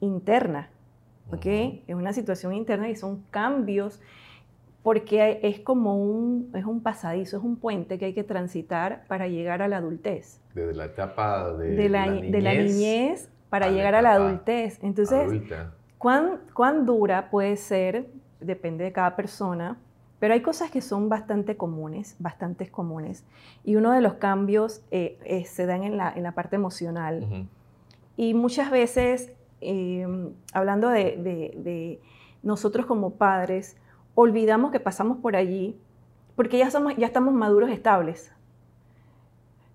interna, 0.00 0.68
¿ok? 1.28 1.46
Ujú. 1.46 1.80
Es 1.86 1.94
una 1.94 2.12
situación 2.12 2.54
interna 2.54 2.88
y 2.88 2.96
son 2.96 3.22
cambios 3.30 4.00
porque 4.82 5.40
es 5.42 5.60
como 5.60 5.96
un, 5.96 6.50
es 6.54 6.66
un 6.66 6.82
pasadizo, 6.82 7.38
es 7.38 7.42
un 7.42 7.56
puente 7.56 7.98
que 7.98 8.04
hay 8.04 8.12
que 8.12 8.24
transitar 8.24 9.04
para 9.08 9.28
llegar 9.28 9.62
a 9.62 9.68
la 9.68 9.78
adultez. 9.78 10.40
Desde 10.54 10.74
la 10.74 10.84
etapa 10.84 11.52
de, 11.54 11.70
De 11.70 11.88
la, 11.88 12.06
de 12.10 12.40
la 12.42 12.54
niñez 12.54 13.30
para 13.48 13.66
a 13.66 13.70
la 13.70 13.76
llegar 13.76 13.94
a 13.94 14.02
la 14.02 14.12
adultez. 14.12 14.78
Entonces, 14.82 15.26
adulta. 15.26 15.72
¿cuán, 15.96 16.40
cuán 16.52 16.84
dura 16.84 17.30
puede 17.30 17.56
ser? 17.56 18.08
Depende 18.40 18.84
de 18.84 18.92
cada 18.92 19.16
persona. 19.16 19.78
Pero 20.20 20.34
hay 20.34 20.42
cosas 20.42 20.70
que 20.70 20.80
son 20.80 21.08
bastante 21.08 21.56
comunes, 21.56 22.16
bastante 22.18 22.68
comunes. 22.68 23.24
Y 23.64 23.76
uno 23.76 23.92
de 23.92 24.00
los 24.00 24.14
cambios 24.14 24.82
eh, 24.90 25.18
eh, 25.24 25.44
se 25.44 25.66
dan 25.66 25.82
en 25.82 25.96
la, 25.96 26.12
en 26.14 26.22
la 26.22 26.32
parte 26.32 26.56
emocional. 26.56 27.22
Ujú. 27.22 27.46
Y 28.16 28.34
muchas 28.34 28.70
veces, 28.70 29.32
eh, 29.64 30.06
hablando 30.52 30.88
de, 30.88 31.16
de- 31.16 31.54
de 31.62 32.00
nosotros 32.42 32.86
como 32.86 33.14
padres, 33.14 33.76
olvidamos 34.14 34.70
que 34.70 34.80
pasamos 34.80 35.18
por 35.18 35.34
allí 35.36 35.78
porque 36.36 36.58
ya, 36.58 36.70
somos, 36.70 36.96
ya 36.96 37.06
estamos 37.06 37.32
maduros 37.34 37.70
estables. 37.70 38.32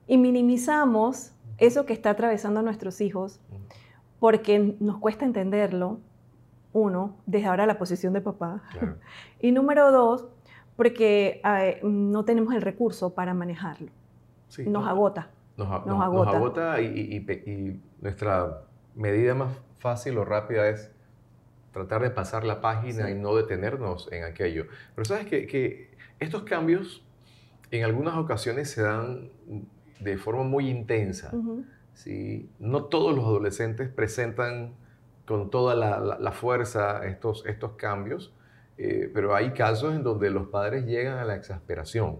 Y 0.07 0.17
minimizamos 0.17 1.33
eso 1.57 1.85
que 1.85 1.93
está 1.93 2.11
atravesando 2.11 2.59
a 2.59 2.63
nuestros 2.63 3.01
hijos 3.01 3.39
porque 4.19 4.75
nos 4.79 4.97
cuesta 4.97 5.25
entenderlo, 5.25 5.99
uno, 6.73 7.15
desde 7.25 7.47
ahora 7.47 7.65
la 7.65 7.77
posición 7.77 8.13
de 8.13 8.21
papá. 8.21 8.61
Claro. 8.71 8.95
Y 9.41 9.51
número 9.51 9.91
dos, 9.91 10.27
porque 10.75 11.41
eh, 11.43 11.79
no 11.83 12.25
tenemos 12.25 12.53
el 12.53 12.61
recurso 12.61 13.13
para 13.13 13.33
manejarlo. 13.33 13.89
nos 14.65 14.87
agota. 14.87 15.29
Nos, 15.57 15.69
agota, 15.71 16.81
y, 16.81 17.81
nuestra 18.01 18.61
medida 18.95 19.33
más 19.35 19.49
fácil 19.79 20.17
o 20.17 20.25
rápida 20.25 20.69
es 20.69 20.91
tratar 21.71 22.01
de 22.01 22.09
pasar 22.09 22.43
la 22.43 22.61
página 22.61 23.09
y 23.09 23.15
no 23.15 23.35
detenernos 23.35 24.11
en 24.11 24.23
aquello. 24.23 24.65
Pero 24.95 25.05
sabes 25.05 25.25
que, 25.27 25.89
estos 26.19 26.43
cambios 26.43 27.01
en 27.71 27.85
algunas 27.85 28.17
ocasiones 28.17 28.69
se 28.69 28.81
dan 28.81 29.29
de 29.99 30.17
forma 30.17 30.43
muy 30.43 30.69
intensa. 30.69 31.31
No 32.59 32.83
todos 32.85 33.15
los 33.15 33.25
adolescentes 33.25 33.89
presentan 33.89 34.73
con 35.25 35.49
toda 35.49 35.75
la, 35.75 36.31
fuerza 36.33 37.05
estos, 37.05 37.45
estos 37.45 37.73
cambios, 37.73 38.33
eh, 38.77 39.09
pero 39.13 39.35
hay 39.35 39.51
casos 39.51 39.95
en 39.95 40.03
donde 40.03 40.29
los 40.29 40.47
padres 40.47 40.85
llegan 40.85 41.19
a 41.19 41.25
la 41.25 41.35
exasperación 41.35 42.19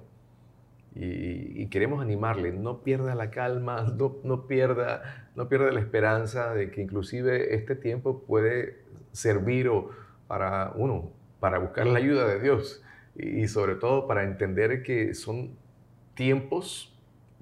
y, 0.96 1.68
queremos 1.68 2.02
animarle, 2.02 2.52
no 2.52 2.82
pierda 2.82 3.16
la 3.16 3.30
calma, 3.30 3.84
no, 3.98 4.18
no, 4.24 4.48
pierda, 4.48 5.30
no 5.36 5.48
pierda 5.48 5.72
la 5.72 5.80
esperanza 5.80 6.54
de 6.54 6.72
que 6.72 6.82
inclusive 6.82 7.56
este 7.56 7.76
tiempo 7.76 8.24
puede 8.24 8.80
servir 9.12 9.70
o 9.70 9.90
para 10.28 10.74
uno, 10.76 11.12
para 11.40 11.60
buscar 11.60 11.88
la 11.88 12.00
ayuda 12.00 12.28
de 12.28 12.40
Dios 12.40 12.84
y, 13.16 13.48
sobre 13.48 13.76
todo 13.76 14.08
para 14.08 14.24
entender 14.24 14.84
que 14.84 15.14
son 15.14 15.58
tiempos 16.14 16.96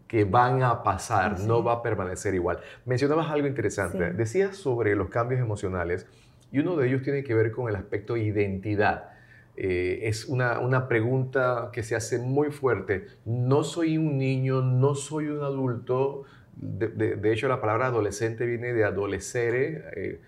que 0.07 0.23
van 0.23 0.63
a 0.63 0.83
pasar, 0.83 1.39
no 1.41 1.63
va 1.63 1.73
a 1.73 1.83
permanecer 1.83 2.33
igual. 2.33 2.59
Mencionabas 2.85 3.29
algo 3.29 3.47
interesante, 3.47 4.13
decías 4.13 4.55
sobre 4.55 4.95
los 4.95 5.09
cambios 5.09 5.41
emocionales 5.41 6.07
y 6.51 6.59
uno 6.59 6.77
de 6.77 6.87
ellos 6.87 7.01
tiene 7.01 7.23
que 7.23 7.33
ver 7.33 7.51
con 7.51 7.67
el 7.69 7.75
aspecto 7.75 8.15
identidad. 8.15 9.16
Eh, 9.59 10.07
es 10.07 10.25
una, 10.25 10.59
una, 10.59 10.87
pregunta 10.87 11.71
que 11.73 11.81
se 11.81 11.95
hace 11.95 12.19
muy 12.19 12.51
fuerte. 12.51 13.07
No 13.25 13.63
soy 13.63 13.97
un 13.97 14.19
niño, 14.19 14.61
no 14.61 14.93
soy 14.93 15.27
un 15.27 15.43
adulto. 15.43 16.25
De, 16.55 17.33
hecho, 17.33 17.47
la 17.47 17.59
palabra 17.59 17.87
adolescente 17.87 18.45
viene 18.45 18.73
de 18.73 18.83
adolescere. 18.83 19.83
Eh, 19.95 20.21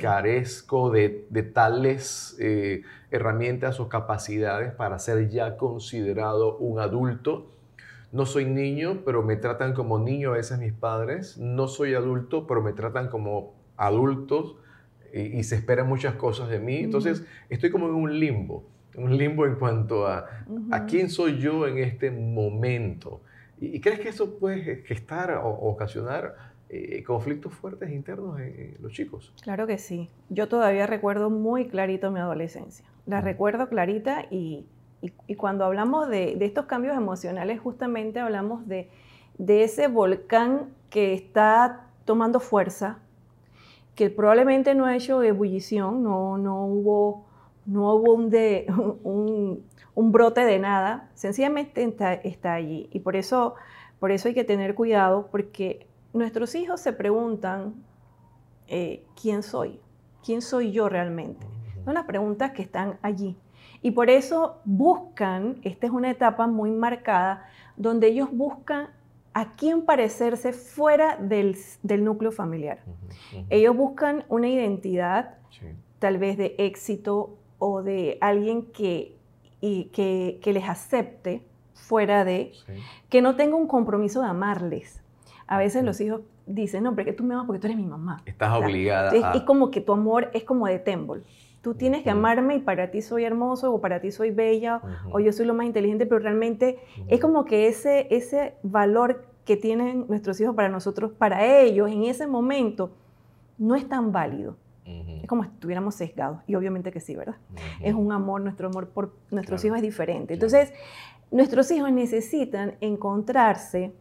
carezco 0.00 0.90
de, 0.90 1.26
de 1.28 1.42
tales 1.42 2.36
eh, 2.40 2.82
herramientas 3.10 3.80
o 3.80 3.90
capacidades 3.90 4.72
para 4.72 4.98
ser 4.98 5.28
ya 5.28 5.58
considerado 5.58 6.56
un 6.56 6.80
adulto. 6.80 7.50
No 8.12 8.24
soy 8.24 8.46
niño, 8.46 9.02
pero 9.04 9.22
me 9.22 9.36
tratan 9.36 9.74
como 9.74 9.98
niño 9.98 10.30
a 10.30 10.36
veces 10.36 10.58
mis 10.58 10.72
padres. 10.72 11.36
No 11.36 11.68
soy 11.68 11.94
adulto, 11.94 12.46
pero 12.46 12.62
me 12.62 12.72
tratan 12.72 13.08
como 13.08 13.52
adultos 13.76 14.56
y, 15.14 15.42
se 15.44 15.56
esperan 15.56 15.88
muchas 15.88 16.14
cosas 16.14 16.48
de 16.48 16.58
mí. 16.58 16.78
Entonces, 16.78 17.24
estoy 17.48 17.70
como 17.70 17.86
en 17.86 17.94
un 17.94 18.18
limbo, 18.18 18.64
un 18.96 19.16
limbo 19.16 19.46
en 19.46 19.54
cuanto 19.54 20.06
a, 20.06 20.26
a 20.70 20.86
quién 20.86 21.08
soy 21.08 21.38
yo 21.38 21.66
en 21.66 21.78
este 21.78 22.10
momento. 22.10 23.20
¿Y, 23.60 23.80
crees 23.80 24.00
que 24.00 24.08
eso 24.08 24.38
puede 24.38 24.82
gestar 24.82 25.30
o, 25.32 25.48
ocasionar 25.48 26.34
eh, 26.68 27.02
conflictos 27.04 27.54
fuertes 27.54 27.90
internos 27.90 28.40
en, 28.40 28.76
los 28.80 28.92
chicos? 28.92 29.32
Claro 29.42 29.66
que 29.66 29.78
sí. 29.78 30.10
Yo 30.30 30.48
todavía 30.48 30.86
recuerdo 30.86 31.30
muy 31.30 31.68
clarito 31.68 32.10
mi 32.10 32.18
adolescencia. 32.18 32.84
La 33.06 33.20
recuerdo 33.20 33.68
clarita 33.68 34.26
y, 34.30 34.66
y, 35.00 35.34
cuando 35.36 35.64
hablamos 35.64 36.08
de, 36.08 36.34
de, 36.36 36.44
estos 36.44 36.66
cambios 36.66 36.96
emocionales, 36.96 37.60
justamente 37.60 38.18
hablamos 38.18 38.66
de, 38.66 38.88
de 39.38 39.62
ese 39.62 39.88
volcán 39.88 40.70
que 40.90 41.14
está 41.14 41.86
tomando 42.04 42.40
fuerza, 42.40 42.98
que 43.94 44.10
probablemente 44.10 44.74
no 44.74 44.86
ha 44.86 44.96
hecho 44.96 45.22
ebullición, 45.22 46.02
no, 46.02 46.36
no 46.36 46.66
hubo, 46.66 47.26
no 47.66 47.94
hubo 47.94 48.14
un, 48.14 48.30
de, 48.30 48.66
un, 49.04 50.12
brote 50.12 50.44
de 50.44 50.58
nada, 50.58 51.10
sencillamente 51.14 51.82
está, 52.24 52.52
allí. 52.52 52.88
Y 52.92 53.00
por 53.00 53.16
eso, 53.16 53.54
por 54.00 54.10
eso 54.10 54.28
hay 54.28 54.34
que 54.34 54.44
tener 54.44 54.74
cuidado, 54.74 55.28
porque 55.30 55.86
nuestros 56.12 56.54
hijos 56.54 56.80
se 56.80 56.92
preguntan, 56.92 57.74
eh, 58.66 59.04
¿quién 59.20 59.42
soy? 59.42 59.80
¿Quién 60.24 60.42
soy 60.42 60.72
yo 60.72 60.88
realmente? 60.88 61.46
Son 61.84 61.94
las 61.94 62.04
preguntas 62.04 62.52
que 62.52 62.62
están 62.62 62.98
allí. 63.02 63.36
Y 63.82 63.90
por 63.90 64.08
eso 64.08 64.60
buscan, 64.64 65.58
esta 65.62 65.86
es 65.86 65.92
una 65.92 66.10
etapa 66.10 66.46
muy 66.46 66.70
marcada, 66.70 67.46
donde 67.76 68.06
ellos 68.08 68.30
buscan 68.32 68.88
a 69.34 69.52
quién 69.56 69.82
parecerse 69.82 70.52
fuera 70.52 71.16
del, 71.16 71.56
núcleo 71.82 72.30
familiar. 72.30 72.78
Ellos 73.50 73.76
buscan 73.76 74.24
una 74.28 74.48
identidad, 74.48 75.34
tal 75.98 76.18
vez 76.18 76.38
de 76.38 76.54
éxito 76.58 77.36
o 77.58 77.82
de 77.82 78.16
alguien 78.20 78.66
que, 78.66 79.16
y, 79.60 79.86
que, 79.86 80.52
les 80.52 80.68
acepte 80.68 81.42
fuera 81.74 82.24
de, 82.24 82.52
que 83.08 83.20
no 83.20 83.34
tenga 83.34 83.56
un 83.56 83.66
compromiso 83.66 84.22
de 84.22 84.28
amarles. 84.28 85.02
A 85.46 85.58
veces 85.58 85.82
los 85.82 86.00
hijos 86.00 86.22
dicen, 86.46 86.84
no, 86.84 86.94
porque 86.94 87.12
tú 87.12 87.24
me 87.24 87.34
amas 87.34 87.46
porque 87.46 87.60
tú 87.60 87.66
eres 87.66 87.76
mi 87.76 87.86
mamá. 87.86 88.22
Estás 88.26 88.56
obligada. 88.56 89.10
Es, 89.34 89.42
como 89.42 89.70
que 89.70 89.80
tu 89.80 89.92
amor 89.92 90.30
es 90.32 90.44
como 90.44 90.66
de 90.68 90.78
tembol. 90.78 91.24
Tú 91.64 91.72
tienes 91.72 92.02
que 92.02 92.10
amarme 92.10 92.56
y 92.56 92.58
para 92.58 92.90
ti 92.90 93.00
soy 93.00 93.24
hermoso 93.24 93.72
o 93.72 93.80
para 93.80 93.98
ti 93.98 94.10
soy 94.10 94.30
bella 94.30 94.82
o 95.10 95.18
yo 95.18 95.32
soy 95.32 95.46
lo 95.46 95.54
más 95.54 95.64
inteligente, 95.64 96.04
pero 96.04 96.18
realmente 96.18 96.78
es 97.08 97.20
como 97.20 97.46
que 97.46 97.68
ese, 97.68 98.06
ese 98.10 98.56
valor 98.62 99.24
que 99.46 99.56
tienen 99.56 100.04
nuestros 100.06 100.38
hijos 100.42 100.54
para 100.54 100.68
nosotros, 100.68 101.12
para 101.12 101.46
ellos 101.46 101.90
en 101.90 102.04
ese 102.04 102.26
momento, 102.26 102.92
no 103.56 103.76
es 103.76 103.88
tan 103.88 104.12
válido. 104.12 104.58
Es 104.84 105.26
como 105.26 105.42
si 105.42 105.48
estuviéramos 105.48 105.94
sesgados. 105.94 106.40
Y 106.46 106.54
obviamente 106.54 106.92
que 106.92 107.00
sí, 107.00 107.16
¿verdad? 107.16 107.36
Es 107.80 107.94
un 107.94 108.12
amor, 108.12 108.42
nuestro 108.42 108.68
amor 108.68 108.90
por 108.90 109.14
nuestros 109.30 109.64
hijos 109.64 109.78
es 109.78 109.82
diferente. 109.82 110.34
Entonces, 110.34 110.70
nuestros 111.30 111.70
hijos 111.70 111.90
necesitan 111.90 112.74
encontrarse 112.82 113.94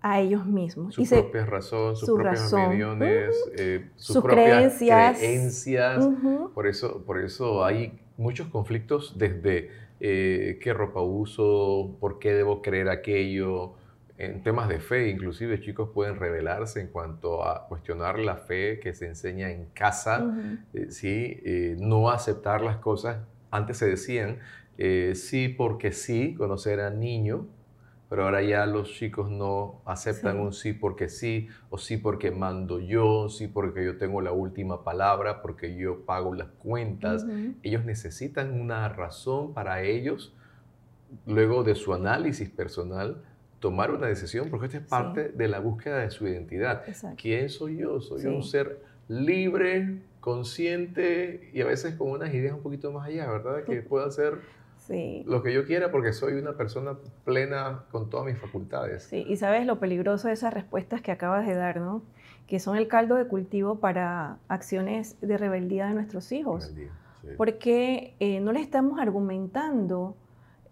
a 0.00 0.20
ellos 0.20 0.46
mismos. 0.46 0.94
Sus 0.94 1.08
propias 1.08 1.48
razones, 1.48 1.98
sus 1.98 2.10
propias 2.10 2.52
opiniones, 2.52 3.34
eh, 3.56 3.90
sus, 3.96 4.22
propias 4.22 4.76
creencias. 4.78 6.08
por, 6.54 6.66
eso, 6.66 7.02
por 7.04 7.18
eso 7.18 7.64
hay 7.64 7.98
muchos 8.16 8.48
conflictos 8.48 9.18
desde 9.18 9.70
eh, 10.00 10.58
qué 10.62 10.72
ropa 10.72 11.00
uso, 11.00 11.96
por 12.00 12.18
qué 12.18 12.32
debo 12.32 12.62
creer 12.62 12.88
aquello. 12.88 13.74
En 14.18 14.42
temas 14.42 14.68
de 14.68 14.80
fe, 14.80 15.10
inclusive 15.10 15.60
chicos 15.60 15.90
pueden 15.94 16.16
rebelarse 16.16 16.80
en 16.80 16.88
cuanto 16.88 17.44
a 17.44 17.68
cuestionar 17.68 18.18
la 18.18 18.34
fe 18.34 18.80
que 18.80 18.92
se 18.92 19.06
enseña 19.06 19.50
en 19.52 19.66
casa, 19.66 20.34
eh, 20.74 20.86
¿sí? 20.90 21.40
no 21.78 22.10
aceptar 22.10 22.60
las 22.60 22.78
cosas. 22.78 23.18
Antes 23.52 23.76
se 23.76 23.86
decían, 23.86 24.38
sí 25.14 25.48
porque 25.48 25.92
sí, 25.92 26.34
cuando 26.36 26.56
era 26.66 26.90
niño, 26.90 27.46
pero 28.08 28.24
ahora 28.24 28.42
ya 28.42 28.64
los 28.64 28.90
chicos 28.92 29.30
no 29.30 29.82
aceptan 29.84 30.40
un 30.40 30.52
sí 30.52 30.72
porque 30.72 31.08
sí, 31.08 31.48
o 31.68 31.76
sí 31.76 31.98
porque 31.98 32.30
mando 32.30 32.80
yo, 32.80 33.28
sí 33.28 33.48
porque 33.48 33.84
yo 33.84 33.98
tengo 33.98 34.22
la 34.22 34.32
última 34.32 34.82
palabra, 34.82 35.42
porque 35.42 35.76
yo 35.76 36.06
pago 36.06 36.34
las 36.34 36.48
cuentas. 36.48 37.26
Ellos 37.62 37.84
necesitan 37.84 38.58
una 38.58 38.88
razón 38.88 39.52
para 39.52 39.82
ellos, 39.82 40.34
luego 41.26 41.64
de 41.64 41.74
su 41.74 41.92
análisis 41.92 42.48
personal, 42.48 43.22
tomar 43.60 43.90
una 43.90 44.06
decisión, 44.06 44.48
porque 44.48 44.66
esta 44.66 44.78
es 44.78 44.86
parte 44.86 45.28
de 45.28 45.48
la 45.48 45.58
búsqueda 45.60 45.98
de 45.98 46.10
su 46.10 46.26
identidad. 46.26 46.84
¿Quién 47.16 47.50
soy 47.50 47.78
yo? 47.78 48.00
Soy 48.00 48.24
un 48.24 48.42
ser 48.42 48.80
libre, 49.08 50.00
consciente 50.20 51.50
y 51.52 51.60
a 51.60 51.66
veces 51.66 51.94
con 51.94 52.10
unas 52.10 52.32
ideas 52.34 52.54
un 52.54 52.62
poquito 52.62 52.92
más 52.92 53.06
allá, 53.06 53.30
¿verdad? 53.30 53.64
Que 53.64 53.82
pueda 53.82 54.10
lo 54.88 55.42
que 55.42 55.52
yo 55.52 55.64
quiera 55.64 55.90
porque 55.90 56.12
soy 56.12 56.34
una 56.34 56.52
persona 56.52 56.96
plena 57.24 57.84
con 57.90 58.08
todas 58.08 58.26
mis 58.26 58.38
facultades. 58.38 59.04
Sí, 59.04 59.24
y 59.28 59.36
sabes 59.36 59.66
lo 59.66 59.78
peligroso 59.78 60.28
de 60.28 60.34
esas 60.34 60.54
respuestas 60.54 61.02
que 61.02 61.12
acabas 61.12 61.46
de 61.46 61.54
dar, 61.54 61.78
¿no? 61.78 62.02
Que 62.46 62.58
son 62.58 62.76
el 62.76 62.88
caldo 62.88 63.16
de 63.16 63.26
cultivo 63.26 63.80
para 63.80 64.38
acciones 64.48 65.20
de 65.20 65.36
rebeldía 65.36 65.88
de 65.88 65.94
nuestros 65.94 66.32
hijos. 66.32 66.72
Porque 67.36 68.14
eh, 68.20 68.40
no 68.40 68.52
le 68.52 68.60
estamos 68.60 68.98
argumentando, 68.98 70.16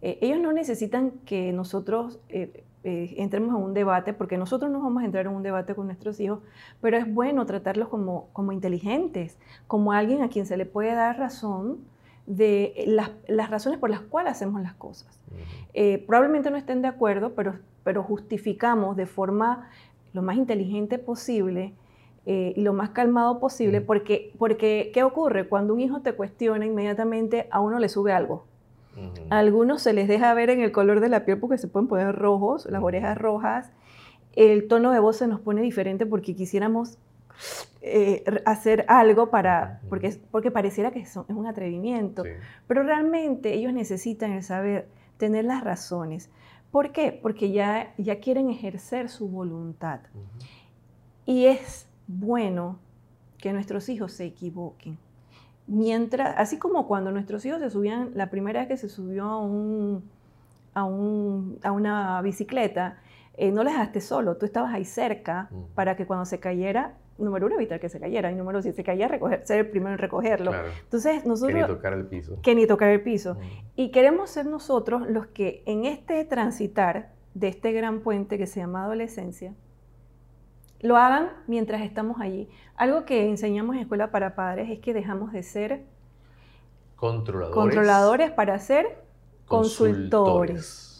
eh, 0.00 0.18
ellos 0.23 0.40
no 0.40 0.52
necesitan 0.52 1.11
que 1.26 1.52
nosotros 1.52 2.18
eh, 2.30 2.64
entremos 2.82 3.50
en 3.50 3.62
un 3.62 3.75
debate, 3.75 4.14
porque 4.14 4.38
nosotros 4.38 4.70
no 4.70 4.80
vamos 4.80 5.02
a 5.02 5.06
entrar 5.06 5.26
en 5.26 5.32
un 5.32 5.42
debate 5.42 5.75
con 5.75 5.87
nuestros 5.87 6.18
hijos, 6.20 6.38
pero 6.80 6.96
es 6.96 7.12
bueno 7.12 7.44
tratarlos 7.44 7.88
como, 7.88 8.30
como 8.32 8.52
inteligentes, 8.52 9.37
como 9.66 9.92
alguien 9.92 10.23
a 10.23 10.30
quien 10.30 10.46
se 10.46 10.56
le 10.56 10.64
puede 10.64 10.94
dar 10.94 11.18
razón 11.18 11.80
de 12.26 12.85
las, 12.87 13.50
razones 13.50 13.78
por 13.78 13.90
las 13.90 14.00
cuales 14.00 14.33
hacemos 14.33 14.61
las 14.61 14.75
cosas. 14.75 15.21
Eh, 15.75 16.02
probablemente 16.06 16.50
no 16.50 16.56
estén 16.56 16.83
de 16.83 16.88
acuerdo, 16.88 17.35
pero, 17.35 17.54
pero 17.85 18.02
justificamos 18.02 18.97
de 18.97 19.06
forma 19.06 19.68
lo 20.12 20.23
más 20.23 20.37
inteligente 20.37 20.99
posible 20.99 21.75
eh, 22.25 22.54
y 22.56 22.62
lo 22.62 22.73
más 22.73 22.90
calmado 22.90 23.38
posible, 23.38 23.80
porque, 23.80 24.33
porque 24.38 24.90
¿qué 24.92 25.04
ocurre? 25.04 25.49
Cuando 25.49 25.75
un 25.75 25.80
hijo 25.80 26.00
te 26.00 26.12
cuestiona, 26.14 26.66
inmediatamente 26.66 27.47
a 27.50 27.61
uno 27.61 27.78
le 27.78 27.88
sube 27.88 28.12
algo. 28.12 28.45
A 29.28 29.38
algunos 29.38 29.83
se 29.83 29.92
les 29.92 30.09
deja 30.09 30.33
ver 30.33 30.49
en 30.49 30.62
el 30.62 30.73
color 30.73 31.00
de 31.00 31.11
la 31.11 31.26
piel 31.26 31.38
porque 31.38 31.59
se 31.59 31.68
pueden 31.68 31.87
poner 31.87 32.16
rojos, 32.16 32.66
las 32.71 32.83
orejas 32.83 33.18
rojas, 33.18 33.71
el 34.33 34.68
tono 34.68 34.90
de 34.90 35.00
voz 35.00 35.16
se 35.16 35.26
nos 35.26 35.40
pone 35.40 35.61
diferente 35.61 36.06
porque 36.06 36.35
quisiéramos 36.35 36.99
eh, 37.81 38.25
hacer 38.45 38.85
algo 38.88 39.31
para, 39.31 39.81
porque, 39.88 40.19
porque 40.31 40.50
pareciera 40.50 40.90
que 40.90 41.00
es 41.00 41.16
un 41.16 41.47
atrevimiento, 41.47 42.25
pero 42.66 42.83
realmente 42.83 43.55
ellos 43.55 43.73
necesitan 43.73 44.33
el 44.33 44.43
saber, 44.43 44.88
tener 45.19 45.45
las 45.45 45.62
razones. 45.62 46.31
¿Por 46.71 46.93
qué? 46.93 47.12
Porque 47.12 47.52
ya, 47.52 47.95
ya 47.97 48.21
quieren 48.21 48.50
ejercer 48.50 49.09
su 49.09 49.28
voluntad. 49.28 50.00
Y 51.25 51.47
es 51.47 51.88
bueno 52.07 52.78
que 53.38 53.52
nuestros 53.52 53.88
hijos 53.88 54.12
se 54.12 54.25
equivoquen. 54.25 54.99
Mientras, 55.66 56.35
así 56.38 56.59
como 56.59 56.87
cuando 56.87 57.11
nuestros 57.12 57.45
hijos 57.45 57.61
se 57.61 57.71
subían, 57.71 58.11
la 58.14 58.31
primera 58.31 58.61
vez 58.61 58.69
que 58.69 58.76
se 58.76 58.88
subió 58.88 59.25
a, 59.25 59.40
un, 59.40 60.09
a, 60.75 60.85
un, 60.85 61.59
a 61.62 61.73
una 61.73 62.23
bicicleta, 62.23 62.99
eh, 63.37 63.50
no 63.52 63.64
les 63.64 63.75
dejaste 63.75 64.00
solo, 64.00 64.37
tú 64.37 64.47
estabas 64.47 64.73
ahí 64.73 64.85
cerca 64.85 65.50
para 65.75 65.97
que 65.97 66.07
cuando 66.07 66.25
se 66.25 66.40
cayera, 66.40 66.95
número 67.18 67.46
uno, 67.46 67.56
evitar 67.56 67.80
que 67.80 67.88
se 67.88 67.99
cayera, 67.99 68.30
y 68.30 68.35
número 68.35 68.62
si 68.62 68.73
se 68.73 68.85
caía, 68.85 69.08
recoger, 69.08 69.46
ser 69.46 69.61
el 69.61 69.70
primero 69.70 69.92
en 69.92 69.99
recogerlo. 69.99 70.52
Entonces, 70.82 71.25
nosotros... 71.25 71.54
Que 71.54 71.61
ni 71.62 71.66
tocar 71.66 71.92
el 71.92 72.06
piso. 72.06 72.38
Que 72.42 72.54
ni 72.54 72.66
tocar 72.66 72.88
el 72.90 73.02
piso. 73.02 73.37
Y 73.75 73.90
queremos 73.90 74.30
ser 74.30 74.46
nosotros 74.46 75.08
los 75.08 75.26
que 75.26 75.62
en 75.66 75.85
este 75.85 76.25
transitar 76.25 77.12
de 77.35 77.49
este 77.49 77.73
gran 77.73 78.00
puente 78.00 78.38
que 78.38 78.46
se 78.46 78.61
llama 78.61 78.85
adolescencia, 78.85 79.54
lo 80.80 80.96
hagan 80.96 81.30
mientras 81.46 81.82
estamos 81.82 82.20
allí. 82.20 82.49
Algo 82.76 83.04
que 83.04 83.28
enseñamos 83.28 83.76
en 83.76 83.82
Escuela 83.82 84.11
para 84.11 84.35
Padres 84.35 84.70
es 84.70 84.78
que 84.78 84.94
dejamos 84.94 85.32
de 85.32 85.42
ser 85.42 85.85
controladores, 86.96 87.54
controladores 87.54 88.30
para 88.30 88.58
ser 88.58 89.02
consultores. 89.46 90.96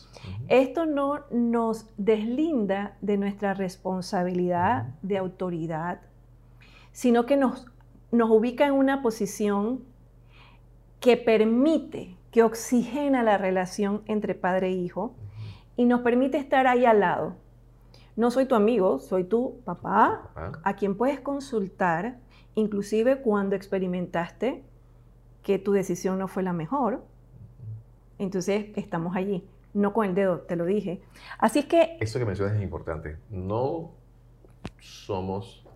Esto 0.49 0.87
no 0.87 1.25
nos 1.31 1.87
deslinda 1.97 2.97
de 3.01 3.17
nuestra 3.17 3.55
responsabilidad 3.55 4.95
de 5.03 5.19
autoridad, 5.19 6.01
sino 6.93 7.27
que 7.27 7.37
nos, 7.37 7.67
nos 8.13 8.31
ubica 8.31 8.67
en 8.67 8.75
una 8.75 9.03
posición 9.03 9.85
que 11.01 11.17
permite, 11.17 12.17
que 12.31 12.43
oxigena 12.43 13.23
la 13.23 13.39
relación 13.39 14.03
entre 14.07 14.35
padre 14.35 14.69
e 14.69 14.73
hijo 14.73 15.15
y 15.77 15.85
nos 15.85 16.01
permite 16.01 16.39
estar 16.39 16.67
ahí 16.67 16.85
al 16.85 17.01
lado. 17.01 17.37
No 18.17 18.31
soy 18.31 18.47
tu 18.47 18.55
amigo, 18.55 18.99
soy 18.99 19.25
tu 19.25 19.61
papá, 19.65 20.31
a 20.65 20.75
quien 20.75 20.97
puedes 20.97 21.21
consultar, 21.21 22.19
inclusive 22.55 23.21
cuando 23.21 23.57
experimentaste 23.57 24.65
que 25.43 25.59
tu 25.59 25.73
decisión 25.73 26.19
no 26.19 26.27
fue 26.27 26.43
la 26.43 26.55
mejor. 26.55 27.05
Entonces 28.19 28.69
estamos 28.75 29.15
allí, 29.15 29.47
no 29.77 29.93
con 29.93 30.07
el 30.07 30.15
dedo, 30.15 30.41
te 30.41 30.57
lo 30.57 30.65
dije. 30.65 31.03
Así 31.39 31.61
es 31.61 31.67
que... 31.67 31.99
Eso 32.01 32.19
que 32.19 32.25
mencionas 32.25 32.57
es 32.57 32.63
importante. 32.63 33.19
No 33.29 33.95
somos 34.81 35.67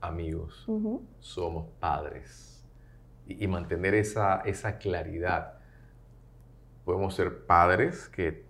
amigos, 0.00 0.66
somos 1.20 1.66
padres. 1.80 2.64
Y, 3.26 3.46
mantener 3.48 3.94
esa, 3.94 4.40
esa 4.42 4.78
claridad. 4.78 5.54
Podemos 6.84 7.14
ser 7.14 7.46
padres 7.46 8.08
que 8.08 8.44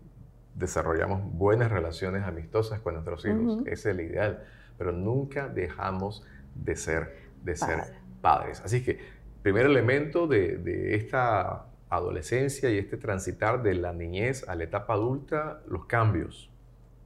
desarrollamos 0.55 1.23
buenas 1.23 1.71
relaciones 1.71 2.25
amistosas 2.25 2.81
con 2.81 2.95
nuestros 2.95 3.25
hijos. 3.25 3.61
Ese 3.61 3.73
es 3.73 3.87
el 3.87 4.01
ideal. 4.01 4.45
Pero 4.77 4.93
nunca 4.93 5.49
dejamos 5.49 6.27
de 6.55 6.77
ser, 6.77 7.17
de 7.43 7.57
ser 7.57 7.95
padres. 8.21 8.61
Así 8.65 8.83
que, 8.83 8.99
primer 9.43 9.67
elemento 9.67 10.27
de, 10.27 10.97
esta 10.97 11.67
adolescencia 11.89 12.71
y 12.71 12.79
este 12.79 12.97
transitar 12.97 13.63
de 13.63 13.75
la 13.75 13.93
niñez 13.93 14.49
a 14.49 14.55
la 14.55 14.65
etapa 14.65 14.95
adulta, 14.95 15.61
los 15.69 15.87
cambios. 15.87 16.51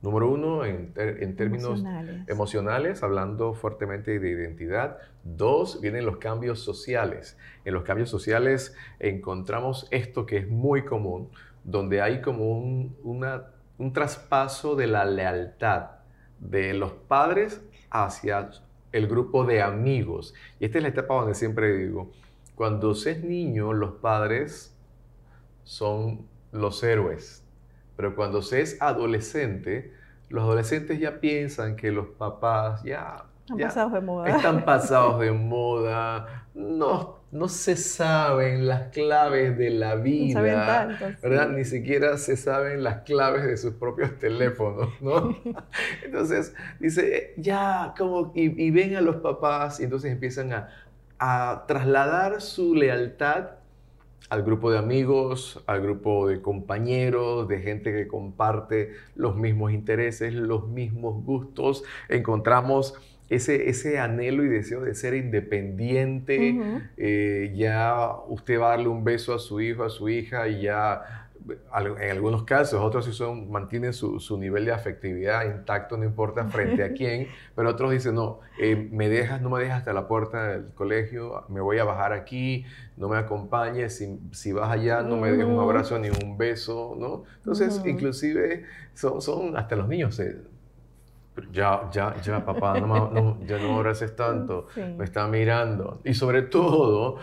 Número 0.02 0.30
uno, 0.30 0.64
en, 0.64 0.94
términos 1.36 1.84
emocionales. 2.26 3.02
hablando 3.02 3.52
fuertemente 3.52 4.18
de 4.18 4.30
identidad. 4.30 4.96
Dos, 5.24 5.82
vienen 5.82 6.06
los 6.06 6.16
cambios 6.16 6.60
sociales. 6.60 7.36
En 7.66 7.74
los 7.74 7.82
cambios 7.82 8.08
sociales 8.08 8.74
encontramos 8.98 9.86
esto 9.90 10.24
que 10.24 10.38
es 10.38 10.48
muy 10.48 10.86
común, 10.86 11.28
donde 11.64 12.00
hay 12.00 12.22
como 12.22 12.50
un, 12.50 12.96
un 13.02 13.92
traspaso 13.92 14.74
de 14.74 14.86
la 14.86 15.04
lealtad 15.04 15.90
de 16.38 16.72
los 16.72 16.92
padres 16.92 17.60
hacia 17.90 18.50
el 18.92 19.06
grupo 19.06 19.44
de 19.44 19.60
amigos. 19.60 20.34
Y 20.58 20.64
esta 20.64 20.78
es 20.78 20.82
la 20.82 20.88
etapa 20.88 21.14
donde 21.14 21.34
siempre 21.34 21.76
digo, 21.76 22.10
cuando 22.54 22.94
se 22.94 23.12
es 23.12 23.24
niño, 23.24 23.72
los 23.72 23.92
padres 23.92 24.69
son 25.64 26.26
los 26.52 26.82
héroes, 26.82 27.44
pero 27.96 28.14
cuando 28.16 28.42
se 28.42 28.60
es 28.60 28.80
adolescente, 28.80 29.92
los 30.28 30.44
adolescentes 30.44 30.98
ya 30.98 31.20
piensan 31.20 31.76
que 31.76 31.90
los 31.92 32.06
papás 32.08 32.82
ya 32.82 33.24
están 33.58 33.58
pasados 33.58 33.92
de 33.92 34.00
moda. 34.00 34.28
Están 34.28 34.64
pasados 34.64 35.20
de 35.20 35.32
moda. 35.32 36.46
No, 36.54 37.20
no 37.32 37.48
se 37.48 37.76
saben 37.76 38.66
las 38.66 38.88
claves 38.90 39.56
de 39.56 39.70
la 39.70 39.96
vida. 39.96 40.40
¿verdad? 41.22 41.48
Ni 41.50 41.64
siquiera 41.64 42.16
se 42.16 42.36
saben 42.36 42.82
las 42.82 43.02
claves 43.02 43.44
de 43.44 43.56
sus 43.56 43.74
propios 43.74 44.18
teléfonos, 44.18 44.88
¿no? 45.00 45.36
entonces, 46.04 46.54
dice, 46.78 47.34
ya, 47.36 47.94
como, 47.96 48.32
y, 48.34 48.70
ven 48.70 48.96
a 48.96 49.00
los 49.00 49.16
papás 49.16 49.80
y 49.80 49.84
entonces 49.84 50.12
empiezan 50.12 50.52
a, 50.52 50.68
a 51.18 51.64
trasladar 51.66 52.40
su 52.40 52.74
lealtad 52.74 53.59
al 54.28 54.42
grupo 54.42 54.70
de 54.70 54.78
amigos, 54.78 55.62
al 55.66 55.80
grupo 55.80 56.28
de 56.28 56.40
compañeros, 56.40 57.48
de 57.48 57.60
gente 57.60 57.92
que 57.92 58.06
comparte 58.06 58.92
los 59.16 59.36
mismos 59.36 59.72
intereses, 59.72 60.32
los 60.34 60.68
mismos 60.68 61.24
gustos. 61.24 61.82
Encontramos 62.08 62.94
ese, 63.30 63.98
anhelo 63.98 64.44
y 64.44 64.48
deseo 64.48 64.82
de 64.82 64.94
ser 64.94 65.14
independiente, 65.14 66.60
eh, 66.96 67.52
ya 67.56 68.10
usted 68.28 68.60
va 68.60 68.66
a 68.66 68.70
darle 68.70 68.88
un 68.88 69.04
beso 69.04 69.34
a 69.34 69.38
su 69.38 69.60
hijo, 69.60 69.84
a 69.84 69.90
su 69.90 70.08
hija 70.08 70.48
y 70.48 70.62
ya 70.62 71.29
en 72.00 72.10
algunos 72.10 72.44
casos, 72.44 72.80
otros 72.80 73.04
sí 73.04 73.12
son, 73.12 73.50
mantienen 73.50 73.92
su, 73.92 74.38
nivel 74.38 74.64
de 74.64 74.72
afectividad 74.72 75.44
intacto, 75.44 75.96
no 75.96 76.04
importa 76.04 76.44
frente 76.46 76.84
a 76.84 76.92
quién, 76.94 77.28
pero 77.54 77.70
otros 77.70 77.90
dicen, 77.90 78.14
no, 78.14 78.40
eh, 78.60 78.76
me 78.90 79.08
dejas, 79.08 79.40
no 79.40 79.50
me 79.50 79.60
dejas 79.60 79.78
hasta 79.78 79.92
la 79.92 80.06
puerta 80.06 80.48
del 80.48 80.72
colegio, 80.74 81.44
me 81.48 81.60
voy 81.60 81.78
a 81.78 81.84
bajar 81.84 82.12
aquí, 82.12 82.64
no 82.96 83.08
me 83.08 83.16
acompañes, 83.16 83.96
si, 83.96 84.18
si 84.32 84.52
vas 84.52 84.70
allá 84.70 85.02
no 85.02 85.16
me 85.16 85.30
dejes 85.30 85.46
un 85.46 85.58
abrazo 85.58 85.98
ni 85.98 86.08
un 86.10 86.36
beso, 86.36 86.94
¿no? 86.98 87.24
Entonces, 87.38 87.80
inclusive 87.84 88.64
son, 88.94 89.20
son, 89.20 89.56
hasta 89.56 89.76
los 89.76 89.88
niños 89.88 90.14
se 90.14 90.50
ya, 91.52 91.88
ya, 91.90 92.14
ya, 92.20 92.44
papá, 92.44 92.78
no, 92.80 93.38
ya 93.46 93.58
no 93.58 93.76
abraces 93.76 94.14
tanto, 94.14 94.66
me 94.76 95.04
están 95.04 95.30
mirando. 95.30 96.00
Y 96.04 96.14
sobre 96.14 96.42
todo, 96.42 97.16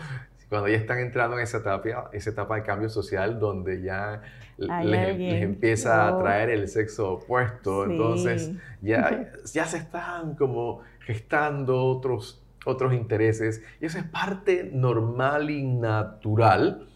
cuando 0.48 0.68
ya 0.68 0.76
están 0.76 0.98
entrando 0.98 1.36
en 1.36 1.42
esa 1.42 1.58
etapa, 1.58 2.10
esa 2.12 2.30
etapa 2.30 2.56
de 2.56 2.62
cambio 2.62 2.88
social 2.88 3.38
donde 3.38 3.82
ya 3.82 4.22
les, 4.56 5.42
empieza 5.42 6.04
a 6.04 6.08
atraer 6.08 6.50
el 6.50 6.68
sexo 6.68 7.14
opuesto, 7.14 7.84
entonces 7.84 8.52
ya, 8.80 9.30
ya 9.52 9.64
se 9.66 9.78
están 9.78 10.34
como 10.36 10.80
gestando 11.00 11.84
otros, 11.84 12.42
otros 12.64 12.94
intereses. 12.94 13.62
Y 13.80 13.86
eso 13.86 13.98
es 13.98 14.04
parte 14.04 14.70
normal 14.72 15.50
y 15.50 15.62
natural. 15.62 16.86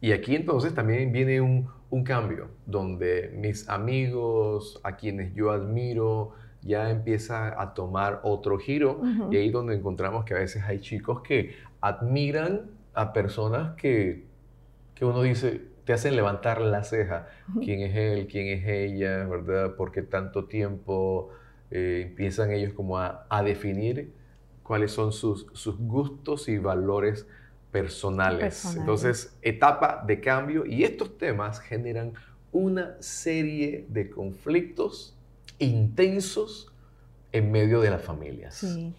Y 0.00 0.12
aquí 0.12 0.36
entonces 0.36 0.74
también 0.74 1.12
viene 1.12 1.40
un, 1.40 1.68
un 1.90 2.04
cambio, 2.04 2.48
donde 2.66 3.32
mis 3.36 3.68
amigos, 3.68 4.80
a 4.84 4.96
quienes 4.96 5.34
yo 5.34 5.50
admiro, 5.50 6.32
ya 6.62 6.90
empieza 6.90 7.60
a 7.60 7.74
tomar 7.74 8.20
otro 8.22 8.58
giro. 8.58 9.00
Y 9.30 9.36
ahí 9.36 9.50
donde 9.50 9.74
encontramos 9.74 10.24
que 10.24 10.34
a 10.34 10.38
veces 10.38 10.62
hay 10.62 10.80
chicos 10.80 11.20
que 11.22 11.56
admiran 11.80 12.70
a 12.94 13.12
personas 13.12 13.74
que, 13.76 14.26
que 14.94 15.04
uno 15.04 15.22
dice, 15.22 15.62
te 15.84 15.92
hacen 15.92 16.16
levantar 16.16 16.60
la 16.60 16.84
ceja. 16.84 17.28
¿Quién 17.62 17.80
es 17.80 17.96
él? 17.96 18.26
¿Quién 18.26 18.48
es 18.48 18.66
ella? 18.66 19.24
¿Verdad? 19.26 19.74
¿Por 19.74 19.90
qué 19.92 20.02
tanto 20.02 20.44
tiempo 20.44 21.30
eh, 21.70 22.06
empiezan 22.08 22.50
ellos 22.52 22.72
como 22.72 22.98
a, 22.98 23.26
a, 23.28 23.42
definir 23.42 24.12
cuáles 24.62 24.92
son 24.92 25.12
sus, 25.12 25.46
sus 25.54 25.76
gustos 25.78 26.48
y 26.48 26.58
valores 26.58 27.26
personales. 27.70 28.40
personales? 28.40 28.80
Entonces, 28.80 29.38
etapa 29.42 30.04
de 30.06 30.20
cambio 30.20 30.64
y 30.66 30.84
estos 30.84 31.18
temas 31.18 31.60
generan 31.60 32.12
una 32.52 32.96
serie 33.00 33.86
de 33.88 34.10
conflictos 34.10 35.16
intensos 35.58 36.70
en 37.32 37.50
medio 37.50 37.80
de 37.80 37.90
las 37.90 38.02
familias. 38.02 38.54
Sí. 38.54 38.94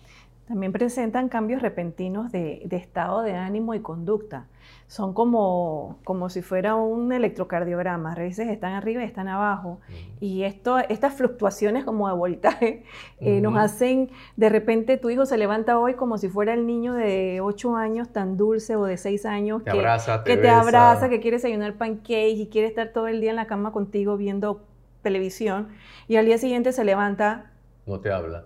También 0.47 0.73
presentan 0.73 1.29
cambios 1.29 1.61
repentinos 1.61 2.29
de, 2.31 2.67
estado 2.69 3.21
de 3.21 3.33
ánimo 3.33 3.73
y 3.75 3.79
conducta. 3.79 4.47
Son 4.87 5.13
como, 5.13 5.99
como 6.03 6.29
si 6.29 6.41
fuera 6.41 6.75
un 6.75 7.13
electrocardiograma. 7.13 8.11
A 8.11 8.15
veces 8.15 8.49
están 8.49 8.73
arriba 8.73 9.03
y 9.03 9.05
están 9.05 9.29
abajo. 9.29 9.79
Y 10.19 10.43
esto, 10.43 10.79
estas 10.79 11.13
fluctuaciones 11.13 11.85
como 11.85 12.09
de 12.09 12.15
voltaje 12.15 12.83
eh, 13.21 13.39
nos 13.39 13.57
hacen, 13.57 14.09
de 14.35 14.49
repente 14.49 14.97
tu 14.97 15.09
hijo 15.09 15.25
se 15.25 15.37
levanta 15.37 15.79
hoy 15.79 15.93
como 15.93 16.17
si 16.17 16.27
fuera 16.27 16.53
el 16.53 16.67
niño 16.67 16.93
de 16.93 17.39
8 17.41 17.77
años 17.77 18.09
tan 18.09 18.35
dulce 18.35 18.75
o 18.75 18.83
de 18.83 18.97
6 18.97 19.25
años 19.25 19.63
que, 19.63 19.71
abraza, 19.71 20.25
que 20.25 20.35
te 20.35 20.49
abraza, 20.49 21.07
que 21.07 21.21
quiere 21.21 21.37
desayunar 21.37 21.75
pancakes 21.75 22.35
y 22.35 22.47
quiere 22.47 22.67
estar 22.67 22.89
todo 22.89 23.07
el 23.07 23.21
día 23.21 23.29
en 23.29 23.37
la 23.37 23.47
cama 23.47 23.71
contigo 23.71 24.17
viendo 24.17 24.61
televisión 25.01 25.69
y 26.09 26.17
al 26.17 26.25
día 26.25 26.37
siguiente 26.37 26.73
se 26.73 26.83
levanta. 26.83 27.51
No 27.85 27.99
te 28.01 28.11
habla. 28.11 28.45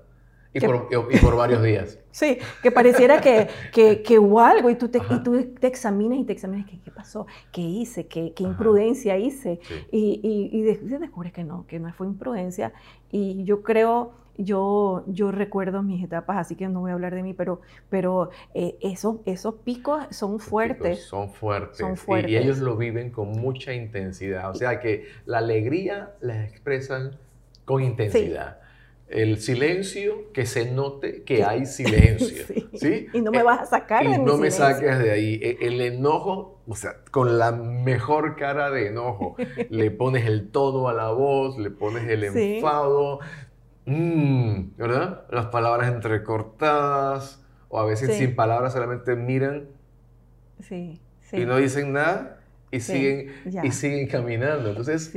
Y, 0.57 0.65
por, 0.65 0.87
y 1.11 1.17
por, 1.17 1.35
varios 1.35 1.63
días. 1.63 1.99
Sí, 2.17 2.39
que 2.63 2.71
pareciera 2.71 3.21
que, 3.21 3.47
que, 3.71 4.01
que 4.03 4.17
hubo 4.17 4.41
algo 4.41 4.71
y 4.71 4.75
tú 4.75 4.87
te, 4.87 4.97
y 4.97 5.19
tú 5.23 5.53
te 5.59 5.67
examinas 5.67 6.17
y 6.17 6.23
te 6.23 6.33
examinas 6.33 6.65
qué, 6.67 6.79
qué 6.79 6.89
pasó, 6.89 7.27
qué 7.51 7.61
hice, 7.61 8.07
qué, 8.07 8.33
qué 8.33 8.43
imprudencia 8.43 9.19
hice. 9.19 9.59
Y, 9.91 10.19
y, 10.23 10.57
y, 10.57 10.61
descubres 10.63 11.31
que 11.31 11.43
no, 11.43 11.67
que 11.67 11.79
no 11.79 11.93
fue 11.93 12.07
imprudencia. 12.07 12.73
Y 13.11 13.43
yo 13.43 13.61
creo 13.61 14.13
yo, 14.37 15.03
yo 15.07 15.31
recuerdo 15.31 15.81
mis 15.83 16.03
etapas, 16.03 16.37
así 16.37 16.55
que 16.55 16.67
no 16.67 16.81
voy 16.81 16.91
a 16.91 16.93
hablar 16.93 17.15
de 17.15 17.23
mí, 17.23 17.33
pero, 17.33 17.61
pero 17.89 18.29
eh, 18.53 18.77
esos, 18.81 19.17
esos 19.25 19.55
picos 19.55 20.05
son 20.11 20.39
fuertes. 20.39 21.03
son 21.03 21.29
fuertes. 21.29 21.77
Son 21.77 21.97
fuertes. 21.97 22.31
Y, 22.31 22.37
ellos 22.37 22.59
lo 22.59 22.77
viven 22.77 23.09
con 23.09 23.31
mucha 23.31 23.73
intensidad. 23.73 24.49
O 24.49 24.55
sea 24.55 24.79
que 24.79 25.07
la 25.25 25.39
alegría 25.39 26.13
la 26.21 26.45
expresan 26.45 27.17
con 27.65 27.83
intensidad. 27.83 28.59
El 29.09 29.39
silencio, 29.39 30.31
que 30.33 30.45
se 30.45 30.69
note 30.71 31.23
que 31.23 31.43
hay 31.43 31.65
silencio. 31.65 32.45
sí. 32.73 33.07
Y 33.13 33.21
no 33.21 33.31
me 33.31 33.41
vas 33.41 33.61
a 33.61 33.65
sacar 33.65 34.07
de 34.07 34.15
Y 34.15 34.19
no 34.19 34.37
me 34.37 34.51
saques 34.51 34.99
de 34.99 35.11
ahí. 35.11 35.39
E, 35.41 35.57
el 35.61 35.79
enojo, 35.79 36.61
o 36.67 36.75
sea, 36.75 36.97
con 37.11 37.37
la 37.37 37.53
mejor 37.53 38.35
cara 38.35 38.69
de 38.69 38.87
enojo, 38.87 39.35
le 39.69 39.91
pones 39.91 40.25
el 40.25 40.49
tono 40.49 40.89
a 40.89 40.93
la 40.93 41.11
voz, 41.11 41.57
le 41.57 41.71
pones 41.71 42.07
el 42.09 42.25
enfado, 42.25 43.19
mmm, 43.85 44.75
¿verdad? 44.77 45.25
Las 45.31 45.47
palabras 45.47 45.91
entrecortadas 45.93 47.41
o 47.69 47.79
a 47.79 47.85
veces 47.85 48.17
sin 48.17 48.35
palabras 48.35 48.73
solamente 48.73 49.15
miran 49.15 49.67
sí, 50.59 51.01
y 51.31 51.45
no 51.45 51.57
dicen 51.57 51.93
nada 51.93 52.39
y, 52.71 52.79
siguen, 52.79 53.33
y 53.63 53.71
siguen 53.71 54.07
caminando. 54.07 54.69
Entonces, 54.69 55.13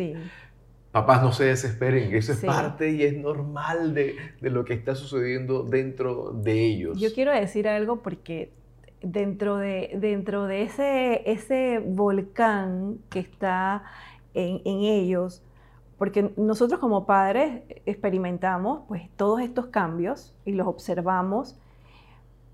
papás 0.92 1.22
no 1.22 1.32
se 1.32 1.44
desesperen, 1.44 2.14
eso 2.14 2.32
es 2.32 2.44
parte 2.44 2.90
y 2.90 3.04
es 3.04 3.16
normal 3.16 3.94
de, 3.94 4.16
de, 4.40 4.50
lo 4.50 4.64
que 4.64 4.74
está 4.74 4.94
sucediendo 4.94 5.62
dentro 5.62 6.32
de 6.32 6.66
ellos. 6.66 6.98
Yo 6.98 7.12
quiero 7.12 7.32
decir 7.32 7.68
algo 7.68 8.02
porque 8.02 8.50
dentro 9.00 9.56
de, 9.56 9.90
dentro 9.94 10.46
de 10.46 10.62
ese, 10.62 11.30
ese 11.30 11.78
volcán 11.78 12.98
que 13.08 13.20
está 13.20 13.84
en, 14.34 14.60
en 14.64 14.80
ellos, 14.80 15.42
porque 15.96 16.32
nosotros 16.36 16.80
como 16.80 17.06
padres 17.06 17.62
experimentamos 17.86 18.82
pues 18.88 19.08
todos 19.16 19.40
estos 19.40 19.66
cambios 19.66 20.34
y 20.44 20.52
los 20.52 20.66
observamos, 20.66 21.56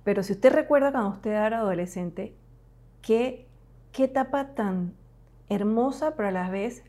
pero 0.05 0.23
si 0.23 0.35
usted 0.35 0.53
recuerda 0.53 0.93
cuando 0.93 1.11
usted 1.11 1.31
era 1.31 1.59
adolescente, 1.59 2.35
qué, 3.03 3.47
qué 3.93 4.05
etapa 4.05 4.55
tan 4.55 4.93
hermosa, 5.49 6.15
pero 6.17 6.29
a 6.29 6.33
la 6.33 6.51
vez 6.51 6.85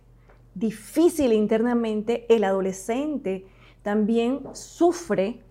difícil 0.59 1.33
internamente, 1.33 2.25
el 2.29 2.43
adolescente 2.43 3.45
también 3.83 4.41
sufre. 4.53 5.41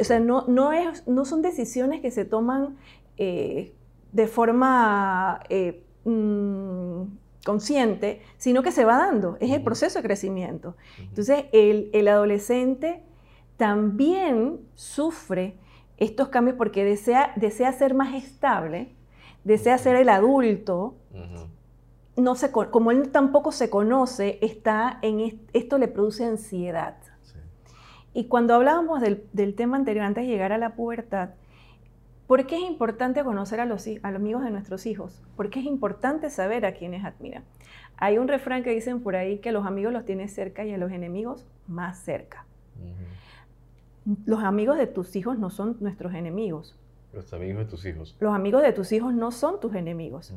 O 0.00 0.04
sea, 0.04 0.18
no, 0.18 0.44
no, 0.48 0.72
es, 0.72 1.06
no 1.06 1.24
son 1.24 1.42
decisiones 1.42 2.00
que 2.00 2.10
se 2.10 2.24
toman 2.24 2.76
eh, 3.16 3.72
de 4.12 4.26
forma 4.26 5.40
eh, 5.48 5.84
mm, 6.04 7.02
consciente, 7.44 8.22
sino 8.36 8.62
que 8.62 8.72
se 8.72 8.84
va 8.84 8.96
dando, 8.96 9.36
es 9.40 9.50
el 9.52 9.62
proceso 9.62 9.98
de 9.98 10.02
crecimiento. 10.02 10.76
Entonces, 10.98 11.44
el, 11.52 12.08
adolescente 12.08 13.02
también 13.56 14.60
sufre 14.74 15.56
estos 15.98 16.28
cambios 16.28 16.56
porque 16.56 16.84
desea, 16.84 17.32
desea 17.36 17.72
ser 17.72 17.94
más 17.94 18.14
estable, 18.14 18.92
desea 19.44 19.78
ser 19.78 19.96
el 19.96 20.08
adulto, 20.08 20.96
no 22.20 22.34
se, 22.34 22.50
como 22.50 22.90
él 22.90 23.10
tampoco 23.10 23.52
se 23.52 23.70
conoce, 23.70 24.38
está 24.42 24.98
en 25.02 25.40
esto 25.52 25.78
le 25.78 25.88
produce 25.88 26.24
ansiedad. 26.24 26.96
Y 28.12 28.24
cuando 28.24 28.54
hablábamos 28.54 29.00
del, 29.00 29.24
del, 29.32 29.54
tema 29.54 29.76
anterior, 29.76 30.04
antes 30.04 30.24
de 30.24 30.30
llegar 30.30 30.52
a 30.52 30.58
la 30.58 30.74
pubertad, 30.74 31.30
¿Por 32.30 32.46
qué 32.46 32.54
es 32.54 32.62
importante 32.62 33.24
conocer 33.24 33.58
a 33.58 33.64
los, 33.64 33.88
amigos 34.04 34.44
de 34.44 34.52
nuestros 34.52 34.86
hijos? 34.86 35.20
Porque 35.34 35.58
es 35.58 35.66
importante 35.66 36.30
saber 36.30 36.64
a 36.64 36.74
quienes 36.74 37.04
admiran. 37.04 37.42
Hay 37.96 38.18
un 38.18 38.28
refrán 38.28 38.62
que 38.62 38.70
dicen 38.70 39.00
por 39.00 39.16
ahí 39.16 39.38
que 39.38 39.50
los 39.50 39.66
amigos 39.66 39.92
los 39.92 40.04
tienes 40.04 40.32
cerca 40.32 40.64
y 40.64 40.72
a 40.72 40.78
los 40.78 40.92
enemigos 40.92 41.44
más 41.66 41.98
cerca. 41.98 42.46
Los 44.26 44.44
amigos 44.44 44.78
de 44.78 44.86
tus 44.86 45.16
hijos 45.16 45.40
no 45.40 45.50
son 45.50 45.76
nuestros 45.80 46.14
enemigos. 46.14 46.78
Los 47.12 47.32
amigos 47.32 47.64
de 47.64 47.64
tus 47.64 47.84
hijos. 47.84 48.16
Los 48.20 48.32
amigos 48.32 48.62
de 48.62 48.72
tus 48.74 48.92
hijos 48.92 49.12
no 49.12 49.32
son 49.32 49.58
tus 49.58 49.74
enemigos. 49.74 50.32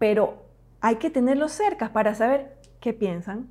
Pero 0.00 0.42
hay 0.80 0.96
que 0.96 1.10
tenerlos 1.10 1.52
cerca 1.52 1.92
para 1.92 2.16
saber 2.16 2.56
qué 2.80 2.92
piensan. 2.92 3.48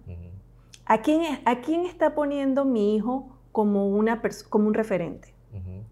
¿A, 0.86 0.98
quién, 0.98 1.40
¿A 1.46 1.62
quién 1.62 1.86
está 1.86 2.16
poniendo 2.16 2.66
mi 2.66 2.96
hijo 2.96 3.38
como, 3.54 3.88
una 3.88 4.22
como 4.50 4.68
un 4.68 4.74
referente? 4.74 5.34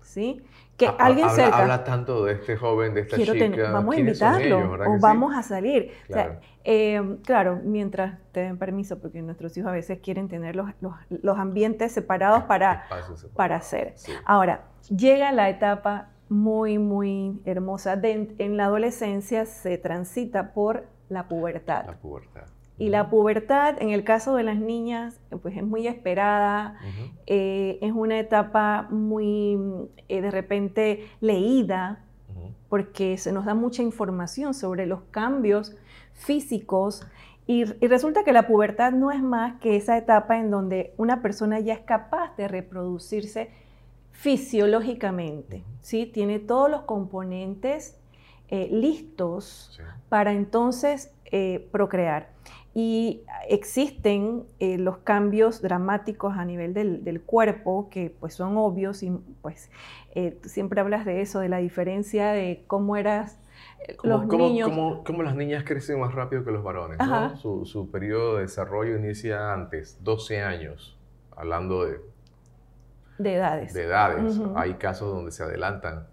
¿Sí? 0.02 0.44
que 0.78 0.88
alguien 0.88 1.28
habla, 1.28 1.44
cerca. 1.44 1.58
Habla 1.58 1.84
tanto 1.84 2.24
de 2.24 2.34
este 2.34 2.56
joven, 2.56 2.94
de 2.94 3.02
esta 3.02 3.18
chica. 3.18 3.72
vamos 3.72 3.96
a 3.96 4.00
invitarlo 4.00 4.74
o 4.74 5.00
vamos 5.00 5.36
a 5.36 5.42
salir. 5.42 5.92
Claro. 6.06 6.40
Em, 6.64 7.18
claro. 7.18 7.60
mientras 7.64 8.20
te 8.32 8.42
den 8.42 8.58
permiso, 8.58 9.00
porque 9.00 9.22
nuestros 9.22 9.58
hijos 9.58 9.70
a 9.70 9.74
veces 9.74 10.00
quieren 10.00 10.28
tener 10.28 10.56
los, 10.56 10.70
los, 11.10 11.38
ambientes 11.38 11.92
separados 11.92 12.44
para, 12.48 12.86
para 13.36 13.56
hacer. 13.56 13.96
Ahora, 14.24 14.66
llega 14.96 15.32
la 15.32 15.50
etapa 15.50 16.10
muy, 16.30 16.78
muy 16.78 17.40
hermosa. 17.46 18.00
en 18.04 18.58
la 18.58 18.66
adolescencia 18.66 19.46
se 19.46 19.78
transita 19.78 20.54
por 20.54 20.88
la 21.10 21.28
pubertad. 21.28 21.86
La 21.86 21.98
pubertad. 21.98 22.48
Y 22.80 22.90
la 22.90 23.10
pubertad, 23.10 23.82
en 23.82 23.90
el 23.90 24.04
caso 24.04 24.36
de 24.36 24.44
las 24.44 24.60
niñas, 24.60 25.20
pues 25.42 25.58
es 25.58 25.64
muy 25.64 25.88
esperada, 25.88 26.78
eh, 27.26 27.80
es 27.82 27.92
una 27.92 28.20
etapa 28.20 28.88
muy 28.92 29.58
eh, 30.08 30.22
de 30.22 30.30
repente 30.30 31.08
leída, 31.20 32.04
porque 32.70 33.18
se 33.18 33.32
nos 33.32 33.46
da 33.46 33.56
mucha 33.56 33.82
información 33.82 34.54
sobre 34.54 34.86
los 34.86 35.02
cambios 35.10 35.76
físicos. 36.14 37.08
Y, 37.48 37.64
resulta 37.64 38.24
que 38.24 38.34
la 38.34 38.46
pubertad 38.46 38.92
no 38.92 39.10
es 39.10 39.24
más 39.24 39.60
que 39.60 39.76
esa 39.76 39.98
etapa 39.98 40.38
en 40.38 40.52
donde 40.52 40.94
una 40.98 41.24
persona 41.24 41.60
ya 41.60 41.74
es 41.74 41.80
capaz 41.80 42.36
de 42.36 42.48
reproducirse 42.48 43.50
fisiológicamente, 44.18 45.64
¿sí? 45.82 46.06
Tiene 46.06 46.40
todos 46.40 46.70
los 46.70 46.82
componentes 46.82 47.98
eh, 48.50 48.70
listos 48.72 49.80
para 50.10 50.34
entonces 50.34 51.14
procrear. 51.72 52.30
Y 52.80 53.24
existen 53.50 54.44
eh, 54.60 54.78
los 54.78 55.00
cambios 55.00 55.64
dramáticos 55.64 56.38
a 56.38 56.46
nivel 56.46 56.76
del, 56.76 57.22
cuerpo 57.22 57.90
que 57.90 58.16
pues 58.20 58.36
son 58.36 58.56
obvios 58.56 59.02
y 59.02 59.10
pues 59.42 59.72
eh, 60.14 60.38
siempre 60.44 60.80
hablas 60.80 61.04
de 61.04 61.22
eso, 61.22 61.40
de 61.40 61.50
la 61.50 61.58
diferencia 61.58 62.34
de 62.34 62.66
cómo 62.68 62.96
eras 62.96 63.40
eh, 63.88 63.98
los 64.04 64.28
niños. 64.28 64.70
Cómo, 65.04 65.24
las 65.24 65.36
niñas 65.36 65.64
crecen 65.64 66.00
más 66.00 66.14
rápido 66.14 66.46
que 66.46 66.52
los 66.52 66.64
varones, 66.64 67.00
¿no? 67.00 67.36
Su, 67.38 67.66
su, 67.66 67.90
periodo 67.90 68.36
de 68.36 68.44
desarrollo 68.44 68.96
inicia 68.96 69.54
antes, 69.54 69.98
12 70.04 70.44
años, 70.44 71.00
hablando 71.36 71.84
de... 71.84 72.00
De 73.18 73.36
edades. 73.36 73.74
De 73.74 73.84
edades. 73.84 74.40
Hay 74.56 74.76
casos 74.76 75.14
donde 75.14 75.32
se 75.32 75.44
adelantan. 75.44 76.08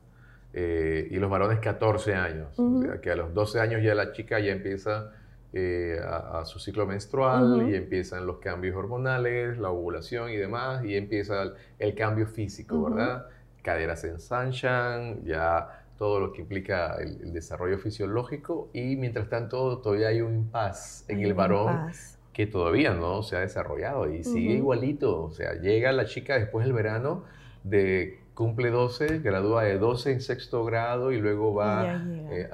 y 0.52 1.16
los 1.16 1.30
varones 1.30 1.58
14 1.60 2.14
años. 2.14 2.56
que 3.02 3.10
a 3.10 3.16
los 3.16 3.34
12 3.34 3.60
años 3.60 3.82
ya 3.82 3.94
la 3.94 4.12
chica 4.12 4.38
ya 4.40 4.52
empieza 4.52 5.12
eh, 5.56 6.00
a, 6.04 6.44
su 6.44 6.58
ciclo 6.58 6.84
menstrual 6.84 7.70
y 7.70 7.76
empiezan 7.76 8.26
los 8.26 8.38
cambios 8.38 8.74
hormonales, 8.74 9.56
la 9.56 9.70
ovulación 9.70 10.30
y 10.30 10.36
demás, 10.36 10.84
y 10.84 10.96
empieza 10.96 11.44
el, 11.78 11.94
cambio 11.94 12.26
físico, 12.26 12.90
¿verdad? 12.90 13.28
Caderas 13.62 14.00
se 14.00 14.08
ensanchan, 14.08 15.24
ya 15.24 15.84
todo 15.96 16.18
lo 16.18 16.32
que 16.32 16.40
implica 16.40 16.96
el, 16.96 17.32
desarrollo 17.32 17.78
fisiológico 17.78 18.68
y 18.72 18.96
mientras 18.96 19.28
tanto 19.28 19.78
todavía 19.78 20.08
hay 20.08 20.22
un 20.22 20.34
impas 20.34 21.04
en 21.06 21.20
el 21.20 21.34
varón 21.34 21.92
que 22.34 22.46
todavía 22.46 22.92
no 22.92 23.22
se 23.22 23.36
ha 23.36 23.40
desarrollado 23.40 24.12
y 24.12 24.24
sigue 24.24 24.54
igualito, 24.54 25.22
o 25.22 25.30
sea, 25.30 25.54
llega 25.54 25.92
la 25.92 26.04
chica 26.04 26.36
después 26.36 26.66
del 26.66 26.74
verano 26.74 27.24
de 27.62 28.18
cumple 28.34 28.70
12, 28.70 29.20
gradúa 29.20 29.62
de 29.62 29.78
12 29.78 30.12
en 30.12 30.20
sexto 30.20 30.64
grado 30.64 31.12
y 31.12 31.20
luego 31.20 31.54
va 31.54 32.02
eh, 32.30 32.50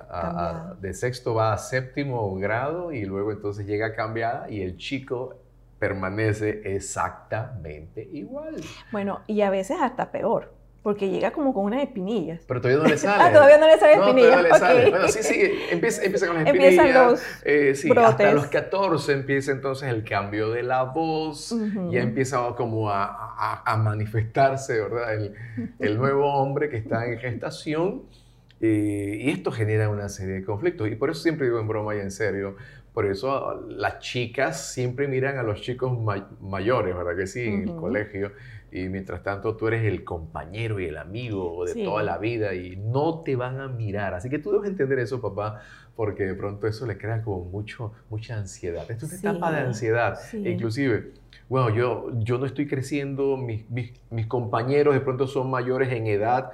de 0.81 0.95
sexto 0.95 1.35
va 1.35 1.55
a 1.55 1.59
séptimo 1.59 2.35
grado 2.37 2.93
y 2.93 3.07
luego 3.07 3.33
entonces 3.33 3.67
llega 3.67 3.95
cambiada 3.95 4.51
y 4.51 4.61
el 4.61 4.77
chico 4.77 5.37
permanece 5.79 6.61
exactamente 6.75 8.07
igual. 8.13 8.57
Bueno, 8.93 9.21
y 9.27 9.41
a 9.41 9.49
veces 9.49 9.79
hasta 9.81 10.13
peor. 10.13 10.53
Porque 10.83 11.11
llega 11.11 11.31
como 11.31 11.53
con 11.53 11.67
unas 11.67 11.83
espinillas. 11.83 12.43
Pero 12.47 12.61
todavía 12.61 12.83
no 12.83 12.89
le 12.89 12.97
sale. 12.99 13.23
ah, 13.23 13.33
todavía 13.33 13.59
no 13.59 13.67
le 13.67 13.79
sale 13.79 13.93
espinillas. 13.93 14.31
No, 14.31 14.37
todavía 14.37 14.53
le 14.53 14.59
sale. 14.59 14.91
Bueno, 14.91 15.09
sí, 15.09 15.23
sí, 15.23 15.53
empieza, 15.71 16.03
empieza 16.03 16.27
con 16.27 16.37
las 16.37 16.47
espinillas. 16.47 16.73
Empiezan 16.73 17.07
los 17.11 17.23
eh, 17.45 17.75
sí, 17.75 17.91
hasta 17.95 18.33
los 18.33 18.47
14 18.47 19.13
empieza 19.13 19.53
entonces 19.53 19.91
el 19.91 20.05
cambio 20.05 20.51
de 20.51 20.63
la 20.63 20.85
voz. 20.85 21.55
Ya 21.91 22.01
empieza 22.01 22.39
como 22.57 22.91
a, 22.91 23.05
a, 23.05 23.63
a 23.71 23.77
manifestarse, 23.77 24.81
¿verdad? 24.81 25.15
El, 25.15 25.35
el, 25.79 25.99
nuevo 25.99 26.33
hombre 26.33 26.71
que 26.71 26.79
está 26.79 27.07
en 27.07 27.19
gestación. 27.19 28.05
Eh, 28.63 29.19
y 29.23 29.31
esto 29.31 29.53
genera 29.53 29.89
una 29.91 30.09
serie 30.09 30.37
de 30.37 30.45
conflictos. 30.45 30.89
Y 30.89 30.95
por 30.95 31.11
eso 31.11 31.21
siempre 31.21 31.47
digo 31.47 31.61
en 31.61 31.69
broma 31.69 31.95
y 31.95 32.01
en 32.01 32.11
serio, 32.11 32.57
por 32.93 33.07
eso 33.07 33.67
las 33.69 34.01
chicas 34.01 34.73
siempre 34.73 35.09
miran 35.09 35.39
a 35.39 35.43
los 35.43 35.61
chicos 35.61 35.93
mayores, 36.41 36.97
¿verdad 36.97 37.17
que 37.17 37.27
sí? 37.27 37.45
En 37.45 37.69
el 37.69 37.77
colegio 37.77 38.33
y 38.73 38.89
mientras 38.89 39.23
tanto 39.23 39.57
tú 39.57 39.69
eres 39.69 39.85
el 39.85 40.05
compañero 40.05 40.79
y 40.79 40.87
el 40.87 40.97
amigo 40.97 41.65
de 41.65 41.85
toda 41.85 42.03
la 42.03 42.19
vida 42.19 42.55
y 42.55 42.77
no 42.77 43.23
te 43.23 43.35
van 43.37 43.61
a 43.61 43.69
mirar. 43.69 44.15
Así 44.15 44.31
que 44.31 44.39
tú 44.39 44.53
debes 44.53 44.71
entender 44.71 44.99
eso, 45.01 45.21
papá, 45.21 45.61
porque 45.97 46.25
de 46.25 46.35
pronto 46.35 46.67
eso 46.67 46.87
le 46.87 46.97
crea 46.97 47.23
como 47.23 47.45
mucho, 47.45 47.93
mucha 48.09 48.37
ansiedad. 48.37 48.89
Esto 48.89 49.07
es 49.07 49.23
una 49.23 49.33
etapa 49.33 49.53
de 49.53 49.61
ansiedad. 49.61 50.19
inclusive, 50.33 51.13
bueno, 51.49 51.71
yo, 51.71 52.11
yo 52.19 52.39
no 52.39 52.47
estoy 52.47 52.69
creciendo, 52.69 53.37
mis, 53.37 53.69
mis, 53.71 54.27
compañeros 54.29 54.95
de 54.95 55.01
pronto 55.01 55.27
son 55.27 55.51
mayores 55.51 55.93
en 55.93 56.07
edad 56.07 56.53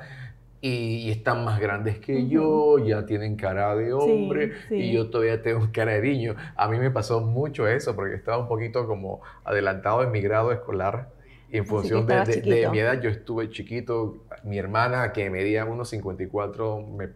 y, 0.63 1.11
están 1.11 1.45
más 1.45 1.61
grandes 1.61 1.99
que 1.99 2.29
yo, 2.29 2.79
ya 2.79 3.05
tienen 3.05 3.37
cara 3.37 3.77
de 3.77 3.93
hombre 3.93 4.53
y 4.71 4.93
yo 4.93 5.11
todavía 5.11 5.43
tengo 5.43 5.69
cara 5.73 5.93
de 5.93 6.01
niño. 6.01 6.35
A 6.57 6.67
mí 6.69 6.79
me 6.79 6.91
pasó 6.91 7.21
mucho 7.21 7.69
eso 7.69 7.95
porque 7.95 8.15
estaba 8.15 8.39
un 8.39 8.49
poquito 8.49 8.87
como 8.87 9.21
adelantado 9.45 10.03
en 10.03 10.13
mi 10.13 10.23
grado 10.23 10.51
escolar 10.51 11.16
y 11.51 11.59
en 11.59 11.67
función 11.67 12.07
de, 12.07 12.69
mi 12.71 12.79
edad, 12.79 13.01
yo 13.01 13.09
estuve 13.09 13.51
chiquito. 13.51 14.25
Mi 14.43 14.59
hermana, 14.59 15.13
que 15.13 15.31
medía 15.31 15.65
unos 15.65 15.91
54, 15.91 16.81
me 16.81 17.09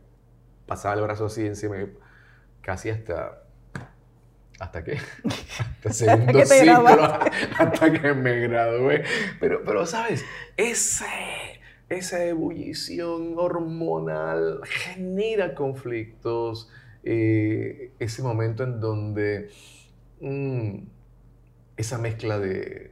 pasaba 0.66 0.94
el 0.94 1.02
brazo 1.02 1.26
así 1.26 1.46
encima, 1.46 1.76
casi 2.60 2.90
hasta. 2.90 3.42
¿Hasta 4.60 4.84
qué? 4.84 4.98
Hasta 5.24 5.92
segundo 5.92 6.44
ciclo, 6.44 6.86
hasta 7.58 7.92
que 7.92 8.14
me 8.14 8.40
gradué. 8.40 9.04
Pero, 9.40 9.64
pero 9.64 9.86
¿sabes? 9.86 10.24
Ese, 10.56 11.06
esa 11.88 12.24
ebullición 12.24 13.34
hormonal 13.36 14.60
genera 14.64 15.54
conflictos. 15.54 16.70
Eh, 17.02 17.92
ese 17.98 18.22
momento 18.22 18.62
en 18.62 18.78
donde 18.78 19.50
mm, 20.20 20.80
esa 21.78 21.96
mezcla 21.96 22.38
de 22.38 22.89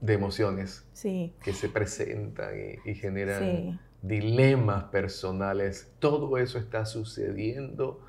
de 0.00 0.14
emociones 0.14 0.86
que 1.02 1.52
se 1.52 1.68
presentan 1.68 2.54
y, 2.84 2.94
generan 2.94 3.80
dilemas 4.02 4.84
personales. 4.84 5.92
Todo 5.98 6.38
eso 6.38 6.58
está 6.58 6.86
sucediendo 6.86 8.00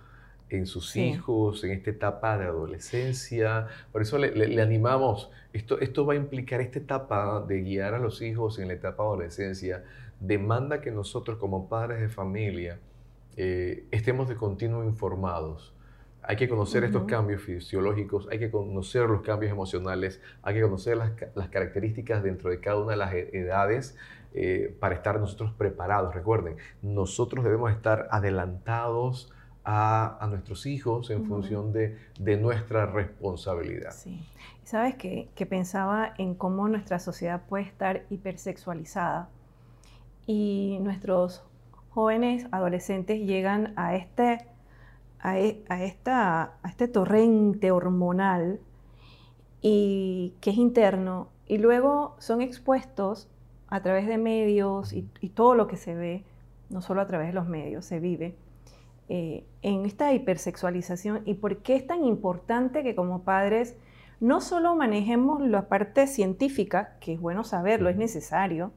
en 0.49 0.65
sus 0.65 0.95
hijos, 0.95 1.63
en 1.63 1.71
esta 1.71 1.89
etapa 1.89 2.37
de 2.37 2.45
adolescencia. 2.45 3.67
Por 3.91 4.01
eso 4.01 4.17
le, 4.17 4.61
animamos, 4.61 5.29
esto, 5.53 5.79
esto 5.79 6.05
va 6.05 6.13
a 6.13 6.17
implicar 6.17 6.61
esta 6.61 6.79
etapa 6.79 7.43
de 7.47 7.61
guiar 7.61 7.93
a 7.93 7.99
los 7.99 8.21
hijos 8.21 8.59
en 8.59 8.67
la 8.67 8.73
etapa 8.73 9.03
de 9.03 9.09
adolescencia, 9.09 9.83
demanda 10.19 10.81
que 10.81 10.91
nosotros 10.91 11.37
como 11.37 11.67
padres 11.67 12.01
de 12.01 12.09
familia 12.09 12.79
eh, 13.37 13.85
estemos 13.91 14.27
de 14.29 14.35
continuo 14.35 14.83
informados 14.83 15.73
hay 16.23 16.35
que 16.35 16.47
conocer 16.47 16.83
estos 16.83 17.03
cambios 17.03 17.41
fisiológicos, 17.41 18.27
hay 18.31 18.39
que 18.39 18.51
conocer 18.51 19.09
los 19.09 19.21
cambios 19.21 19.51
emocionales, 19.51 20.21
hay 20.43 20.55
que 20.55 20.61
conocer 20.61 20.97
las, 20.97 21.11
características 21.49 22.23
dentro 22.23 22.49
de 22.49 22.59
cada 22.59 22.77
una 22.77 22.91
de 22.91 22.97
las 22.97 23.13
e, 23.13 23.29
edades 23.33 23.97
eh, 24.33 24.75
para 24.79 24.95
estar 24.95 25.19
nosotros 25.19 25.53
preparados. 25.53 26.13
Recuerden, 26.13 26.57
nosotros 26.81 27.43
debemos 27.43 27.71
estar 27.71 28.07
adelantados 28.11 29.33
a, 29.63 30.25
nuestros 30.29 30.65
hijos 30.65 31.09
en 31.09 31.25
función 31.25 31.71
de, 31.73 31.97
nuestra 32.37 32.85
responsabilidad. 32.85 33.91
Sí. 33.91 34.23
Sabes 34.63 34.95
que, 34.95 35.29
que 35.35 35.45
pensaba 35.45 36.13
en 36.17 36.35
cómo 36.35 36.67
nuestra 36.67 36.99
sociedad 36.99 37.43
puede 37.47 37.65
estar 37.65 38.05
hipersexualizada 38.09 39.29
y 40.25 40.77
nuestros 40.81 41.43
jóvenes 41.89 42.47
adolescentes 42.51 43.19
llegan 43.19 43.73
a 43.75 43.95
este 43.95 44.47
e, 45.23 45.63
a, 45.69 45.83
esta, 45.83 46.53
a 46.63 46.69
este 46.69 46.87
torrente 46.87 47.71
hormonal 47.71 48.59
y 49.61 50.33
que 50.41 50.49
es 50.49 50.57
interno 50.57 51.29
y 51.47 51.59
luego 51.59 52.15
son 52.17 52.41
expuestos 52.41 53.29
a 53.67 53.81
través 53.81 54.07
de 54.07 54.17
medios 54.17 54.93
y, 54.93 55.03
todo 55.29 55.55
lo 55.55 55.67
que 55.67 55.77
se 55.77 55.95
ve, 55.95 56.23
no 56.69 56.81
solo 56.81 57.01
a 57.01 57.07
través 57.07 57.27
de 57.27 57.33
los 57.33 57.47
medios, 57.47 57.85
se 57.85 57.99
vive 57.99 58.35
eh, 59.09 59.45
en 59.61 59.85
esta 59.85 60.13
hipersexualización. 60.13 61.21
Y 61.25 61.35
por 61.35 61.57
qué 61.57 61.75
es 61.75 61.85
tan 61.85 62.03
importante 62.05 62.83
que 62.83 62.95
como 62.95 63.23
padres 63.23 63.75
no 64.19 64.41
solo 64.41 64.75
manejemos 64.75 65.41
la 65.41 65.67
parte 65.67 66.07
científica, 66.07 66.97
que 66.99 67.13
es 67.13 67.19
bueno 67.19 67.43
saberlo, 67.43 67.89
es 67.89 67.97
necesario, 67.97 68.71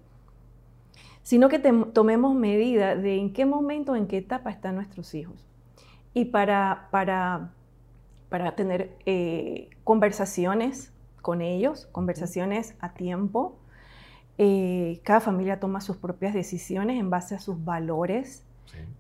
sino 1.23 1.49
que 1.49 1.59
tomemos 1.59 2.35
medida 2.35 2.97
de 2.97 3.17
en 3.17 3.33
qué 3.33 3.47
momento, 3.47 3.97
en 3.97 4.07
qué 4.07 4.19
etapa 4.19 4.51
están 4.51 4.75
nuestros 4.75 5.15
hijos 5.15 5.54
y 6.15 6.27
para, 6.27 6.89
para, 6.91 7.51
para 8.29 8.55
tener 8.55 8.97
eh, 9.05 9.69
conversaciones 9.83 10.93
con 11.21 11.43
ellos, 11.43 11.89
conversaciones 11.91 12.77
a 12.81 12.95
tiempo. 12.95 13.59
Eh, 14.39 15.01
cada 15.05 15.21
familia 15.21 15.61
toma 15.61 15.81
sus 15.81 15.97
propias 15.97 16.33
decisiones 16.33 16.99
en 16.99 17.11
base 17.11 17.35
a 17.35 17.41
sus 17.41 17.65
valores, 17.65 18.45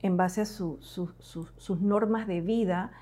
en 0.03 0.17
base 0.17 0.43
a 0.43 0.45
sus 0.45 1.81
normas 1.81 2.27
de 2.27 2.41
vida. 2.41 2.93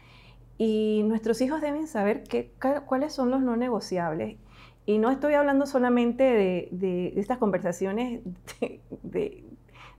Y 0.59 1.03
nuestros 1.05 1.41
hijos 1.41 1.61
deben 1.61 1.87
saber 1.87 2.23
que, 2.25 2.53
cuáles 2.87 3.13
son 3.13 3.31
los 3.31 3.41
no 3.41 3.57
negociables. 3.57 4.37
Y 4.85 4.99
no 4.99 5.11
estoy 5.11 5.35
hablando 5.35 5.67
solamente 5.67 6.25
de, 6.25 6.69
de 6.73 7.13
estas 7.17 7.39
conversaciones 7.39 8.21
de, 9.03 9.45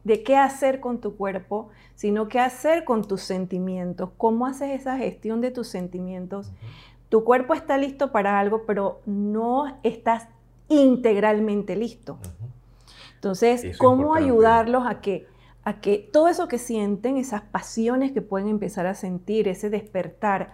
de 0.04 0.24
qué 0.24 0.38
hacer 0.38 0.80
con 0.80 1.00
tu 1.00 1.16
cuerpo, 1.16 1.70
sino 1.96 2.28
qué 2.28 2.40
hacer 2.40 2.84
con 2.84 3.08
tus 3.08 3.22
sentimientos, 3.22 4.10
cómo 4.18 4.46
haces 4.46 4.80
esa 4.80 4.98
gestión 4.98 5.42
de 5.42 5.52
tus 5.52 5.68
sentimientos. 5.68 6.52
Tu 7.10 7.24
cuerpo 7.24 7.54
está 7.54 7.78
listo 7.78 8.12
para 8.12 8.40
algo, 8.40 8.64
pero 8.66 9.02
no 9.06 9.78
estás 9.84 10.28
integralmente 10.68 11.76
listo. 11.76 12.18
Entonces, 13.16 13.78
¿cómo 13.78 14.16
ayudarlos 14.16 14.86
a 14.86 15.00
que, 15.00 15.28
a 15.64 15.80
que 15.80 16.10
todo 16.12 16.28
eso 16.28 16.48
que 16.48 16.58
sienten, 16.58 17.16
esas 17.16 17.42
pasiones 17.42 18.12
que 18.12 18.22
pueden 18.22 18.50
empezar 18.50 18.86
a 18.86 18.96
sentir, 18.96 19.48
ese 19.48 19.70
despertar, 19.70 20.54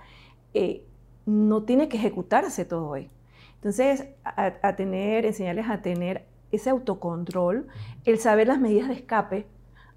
eh, 0.53 0.85
no 1.25 1.63
tiene 1.63 1.89
que 1.89 1.97
ejecutarse 1.97 2.65
todo 2.65 2.89
hoy? 2.89 3.09
Entonces, 3.55 4.07
a 4.23 4.75
tener, 4.75 5.25
enseñarles 5.25 5.69
a 5.69 5.81
tener 5.81 6.25
ese 6.51 6.69
autocontrol, 6.69 7.67
el 8.05 8.19
saber 8.19 8.47
las 8.47 8.59
medidas 8.59 8.88
de 8.88 8.95
escape 8.95 9.45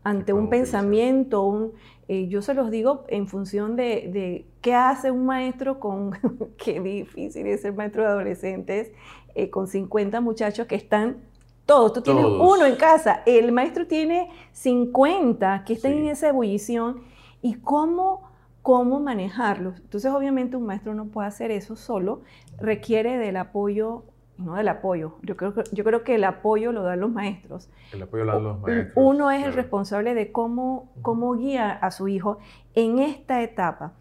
ante 0.05 0.33
un 0.33 0.49
pensamiento, 0.49 1.43
un, 1.43 1.73
eh, 2.09 2.27
yo 2.29 2.43
se 2.43 2.55
los 2.55 2.71
digo 2.71 3.05
en 3.09 3.29
función 3.29 3.77
de, 3.77 4.47
qué 4.61 4.75
hace 4.75 5.11
un 5.11 5.27
maestro 5.27 5.79
con, 5.79 6.13
qué 6.57 6.81
difícil 6.81 7.47
es 7.47 7.63
ser 7.63 7.75
maestro 7.75 8.03
de 8.03 8.09
adolescentes, 8.09 8.93
eh, 9.35 9.51
con 9.51 9.67
50 9.67 10.21
muchachos 10.21 10.67
que 10.67 10.75
están 10.75 11.19
todos, 11.67 11.93
tú 11.93 12.03
tienes 12.03 12.25
uno 12.25 12.67
en 12.67 12.75
casa, 12.75 13.23
el 13.25 13.53
maestro 13.53 13.87
tiene 13.87 14.29
50 14.53 15.63
que 15.65 15.75
están 15.75 15.93
en 15.93 16.07
esa 16.07 16.29
ebullición. 16.29 17.03
Y 17.43 17.55
cómo, 17.55 18.23
cómo 18.63 19.01
manejarlos. 19.01 19.77
Entonces 19.81 20.11
obviamente 20.13 20.57
un 20.57 20.65
maestro 20.65 20.95
no 20.95 21.07
puede 21.07 21.27
hacer 21.29 21.51
eso 21.51 21.75
solo, 21.75 22.23
requiere 22.59 23.19
del 23.19 23.37
apoyo 23.37 24.05
no 24.39 24.55
del 24.55 24.69
apoyo. 24.69 25.17
Yo 25.23 25.37
creo, 25.37 25.55
que, 25.55 25.63
yo 25.73 25.85
creo 25.85 26.05
que 26.05 26.17
el 26.17 26.25
apoyo 26.25 26.73
lo 26.73 26.83
dan 26.83 27.01
los 27.01 27.11
maestros. 27.11 27.69
El 27.93 28.03
apoyo 28.03 28.25
lo 28.25 28.33
dan 28.33 28.45
los 28.45 28.61
maestros. 28.61 28.93
Uno 28.97 29.31
es 29.31 29.45
el 29.45 29.53
responsable 29.53 30.15
de 30.15 30.33
cómo, 30.33 30.91
cómo 31.03 31.35
guía 31.35 31.71
a 31.71 31.91
su 31.91 32.09
hijo 32.09 32.39
en 32.75 32.99
esta 32.99 33.43
etapa. 33.43 33.93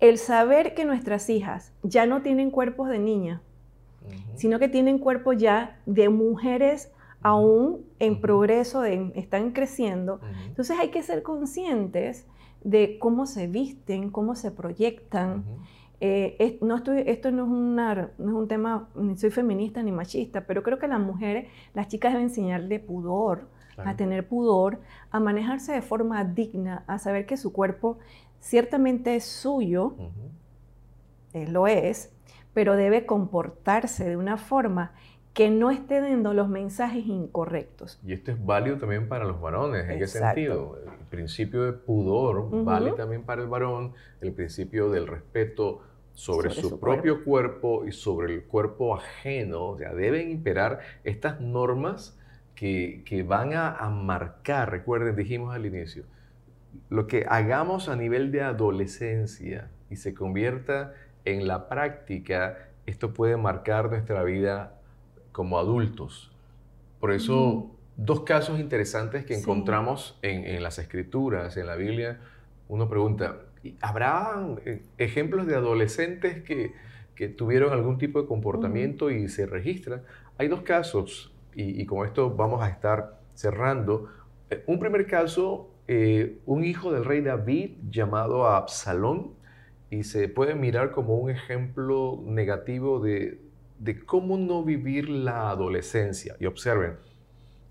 El 0.00 0.18
saber 0.18 0.74
que 0.74 0.84
nuestras 0.84 1.28
hijas 1.30 1.72
ya 1.82 2.06
no 2.06 2.22
tienen 2.22 2.50
cuerpos 2.50 2.88
de 2.88 2.98
niña, 2.98 3.42
sino 4.34 4.58
que 4.58 4.68
tienen 4.68 4.98
cuerpos 4.98 5.36
ya 5.38 5.78
de 5.86 6.08
mujeres 6.08 6.92
aún 7.22 7.86
en 8.00 8.20
progreso, 8.20 8.82
de, 8.82 9.10
están 9.14 9.52
creciendo. 9.52 10.20
Entonces 10.46 10.78
hay 10.78 10.90
que 10.90 11.02
ser 11.02 11.22
conscientes 11.22 12.26
de 12.62 12.98
cómo 12.98 13.26
se 13.26 13.46
visten, 13.46 14.10
cómo 14.10 14.34
se 14.34 14.50
proyectan. 14.50 15.44
Eh, 16.00 16.58
no 16.60 16.76
estoy, 16.76 17.04
esto 17.06 17.30
no 17.30 17.44
es, 17.44 18.08
no 18.18 18.28
es 18.28 18.34
un 18.34 18.48
tema, 18.48 18.88
ni 18.94 19.16
soy 19.16 19.30
feminista 19.30 19.82
ni 19.82 19.92
machista, 19.92 20.46
pero 20.46 20.62
creo 20.62 20.78
que 20.78 20.88
las 20.88 21.00
mujeres, 21.00 21.48
las 21.72 21.88
chicas 21.88 22.12
deben 22.12 22.28
enseñarle 22.28 22.80
pudor, 22.80 23.48
a 23.76 23.96
tener 23.96 24.28
pudor, 24.28 24.80
a 25.10 25.18
manejarse 25.18 25.72
de 25.72 25.82
forma 25.82 26.24
digna, 26.24 26.84
a 26.86 26.98
saber 26.98 27.26
que 27.26 27.36
su 27.36 27.52
cuerpo 27.52 27.98
ciertamente 28.40 29.16
es 29.16 29.24
suyo, 29.24 29.94
eh, 31.32 31.48
lo 31.48 31.66
es, 31.66 32.12
pero 32.52 32.76
debe 32.76 33.06
comportarse 33.06 34.08
de 34.08 34.16
una 34.16 34.36
forma 34.36 34.92
que 35.32 35.50
no 35.50 35.70
esté 35.70 36.00
dando 36.00 36.32
los 36.32 36.48
mensajes 36.48 37.04
incorrectos. 37.06 38.00
Y 38.04 38.12
esto 38.12 38.30
es 38.30 38.44
válido 38.44 38.78
también 38.78 39.08
para 39.08 39.24
los 39.24 39.40
varones. 39.40 39.88
¿En 39.90 39.98
qué 39.98 40.06
sentido? 40.06 40.78
Principio 41.14 41.62
de 41.64 41.72
pudor 41.72 42.64
vale 42.64 42.92
también 42.92 43.22
para 43.22 43.42
el 43.42 43.48
varón, 43.48 43.92
el 44.20 44.32
principio 44.32 44.90
del 44.90 45.06
respeto 45.06 45.82
sobre, 46.12 46.50
su, 46.50 46.78
propio 46.78 47.24
cuerpo. 47.24 47.84
y 47.86 47.92
sobre 47.92 48.34
el 48.34 48.44
cuerpo 48.44 48.96
ajeno. 48.96 49.64
O 49.66 49.78
sea, 49.78 49.94
deben 49.94 50.30
imperar 50.30 50.80
estas 51.02 51.40
normas 51.40 52.18
que, 52.54 53.02
que 53.04 53.22
van 53.22 53.54
a, 53.54 53.74
a, 53.74 53.90
marcar, 53.90 54.70
recuerden, 54.70 55.16
dijimos 55.16 55.54
al 55.54 55.66
inicio, 55.66 56.04
lo 56.88 57.06
que 57.06 57.26
hagamos 57.28 57.88
a 57.88 57.96
nivel 57.96 58.30
de 58.32 58.42
adolescencia 58.42 59.70
y 59.90 59.96
se 59.96 60.14
convierta 60.14 60.94
en 61.24 61.46
la 61.46 61.68
práctica, 61.68 62.68
esto 62.86 63.12
puede 63.12 63.36
marcar 63.36 63.90
nuestra 63.90 64.22
vida 64.24 64.78
como 65.32 65.58
adultos. 65.58 66.30
Por 67.00 67.12
eso, 67.12 67.73
dos 67.96 68.20
casos 68.22 68.58
interesantes 68.60 69.24
que 69.24 69.34
Sí. 69.34 69.40
encontramos 69.40 70.18
en, 70.22 70.44
en 70.44 70.62
las 70.62 70.78
escrituras, 70.78 71.56
en 71.56 71.66
la 71.66 71.76
Biblia, 71.76 72.20
uno 72.68 72.88
pregunta, 72.88 73.40
¿habrá 73.80 74.44
eh, 74.64 74.82
ejemplos 74.98 75.46
de 75.46 75.54
adolescentes 75.54 76.42
que, 76.42 76.72
que 77.14 77.28
tuvieron 77.28 77.72
algún 77.72 77.98
tipo 77.98 78.20
de 78.20 78.26
comportamiento 78.28 79.10
y 79.10 79.28
se 79.28 79.46
registra? 79.46 80.02
Hay 80.38 80.48
dos 80.48 80.62
casos, 80.62 81.32
y, 81.54 81.80
y 81.80 81.86
con 81.86 82.06
esto 82.06 82.30
vamos 82.34 82.62
a 82.62 82.68
estar 82.68 83.20
cerrando. 83.34 84.08
Eh, 84.50 84.62
Un 84.66 84.78
primer 84.80 85.06
caso, 85.06 85.70
eh, 85.86 86.38
un 86.46 86.64
hijo 86.64 86.90
del 86.92 87.04
rey 87.04 87.20
David 87.20 87.76
llamado 87.90 88.46
Absalón, 88.48 89.32
y 89.90 90.02
se 90.02 90.28
puede 90.28 90.56
mirar 90.56 90.90
como 90.90 91.14
un 91.16 91.30
ejemplo 91.30 92.20
negativo 92.24 92.98
de, 92.98 93.40
de 93.78 94.00
cómo 94.04 94.36
no 94.38 94.64
vivir 94.64 95.08
la 95.08 95.50
adolescencia. 95.50 96.34
Y 96.40 96.46
observen, 96.46 96.96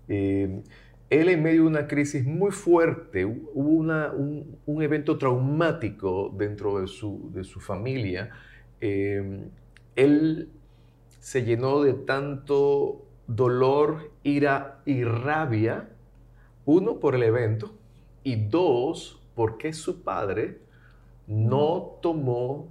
eh, 0.08 0.62
él 1.10 1.28
en 1.28 1.42
medio 1.42 1.62
de 1.62 1.68
una 1.68 1.86
crisis 1.86 2.24
muy 2.24 2.50
fuerte, 2.50 3.24
hu- 3.26 3.48
hubo 3.54 3.68
una- 3.70 4.10
un, 4.12 4.58
un 4.66 4.82
evento 4.82 5.18
traumático 5.18 6.32
dentro 6.36 6.80
de 6.80 6.86
su, 6.88 7.30
de 7.32 7.44
su 7.44 7.60
familia, 7.60 8.30
eh, 8.80 9.48
él 9.96 10.48
se 11.20 11.44
llenó 11.44 11.82
de 11.82 11.94
tanto 11.94 13.06
dolor, 13.26 14.10
ira 14.22 14.82
y 14.84 15.04
rabia, 15.04 15.88
uno 16.66 16.98
por 17.00 17.14
el 17.14 17.22
evento 17.22 17.72
y 18.22 18.36
dos 18.36 19.20
porque 19.34 19.72
su 19.72 20.02
padre 20.02 20.58
no 21.26 21.98
tomó 22.02 22.68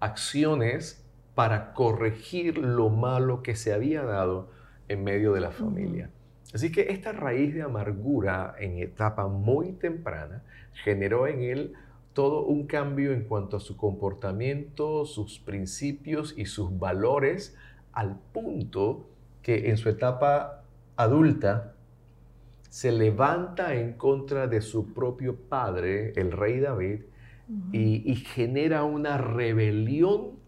acciones 0.00 1.04
para 1.34 1.72
corregir 1.74 2.58
lo 2.58 2.88
malo 2.90 3.42
que 3.42 3.54
se 3.56 3.72
había 3.72 4.02
dado 4.02 4.50
en 4.88 5.04
medio 5.04 5.32
de 5.32 5.40
la 5.40 5.50
familia. 5.50 6.10
Así 6.52 6.72
que 6.72 6.90
esta 6.90 7.12
raíz 7.12 7.54
de 7.54 7.62
amargura 7.62 8.54
en 8.58 8.78
etapa 8.78 9.28
muy 9.28 9.72
temprana 9.72 10.42
generó 10.84 11.26
en 11.26 11.42
él 11.42 11.74
todo 12.12 12.44
un 12.44 12.66
cambio 12.66 13.12
en 13.12 13.24
cuanto 13.24 13.56
a 13.56 13.60
su 13.60 13.76
comportamiento, 13.76 15.06
sus 15.06 15.38
principios 15.38 16.34
y 16.36 16.46
sus 16.46 16.76
valores, 16.78 17.56
al 17.92 18.18
punto 18.32 19.06
que 19.42 19.70
en 19.70 19.76
su 19.76 19.88
etapa 19.88 20.64
adulta 20.96 21.74
se 22.68 22.92
levanta 22.92 23.74
en 23.74 23.94
contra 23.94 24.46
de 24.46 24.60
su 24.60 24.92
propio 24.92 25.36
padre, 25.36 26.12
el 26.16 26.32
rey 26.32 26.60
David, 26.60 27.02
y, 27.72 28.10
y 28.10 28.14
genera 28.14 28.84
una 28.84 29.18
rebelión 29.18 30.38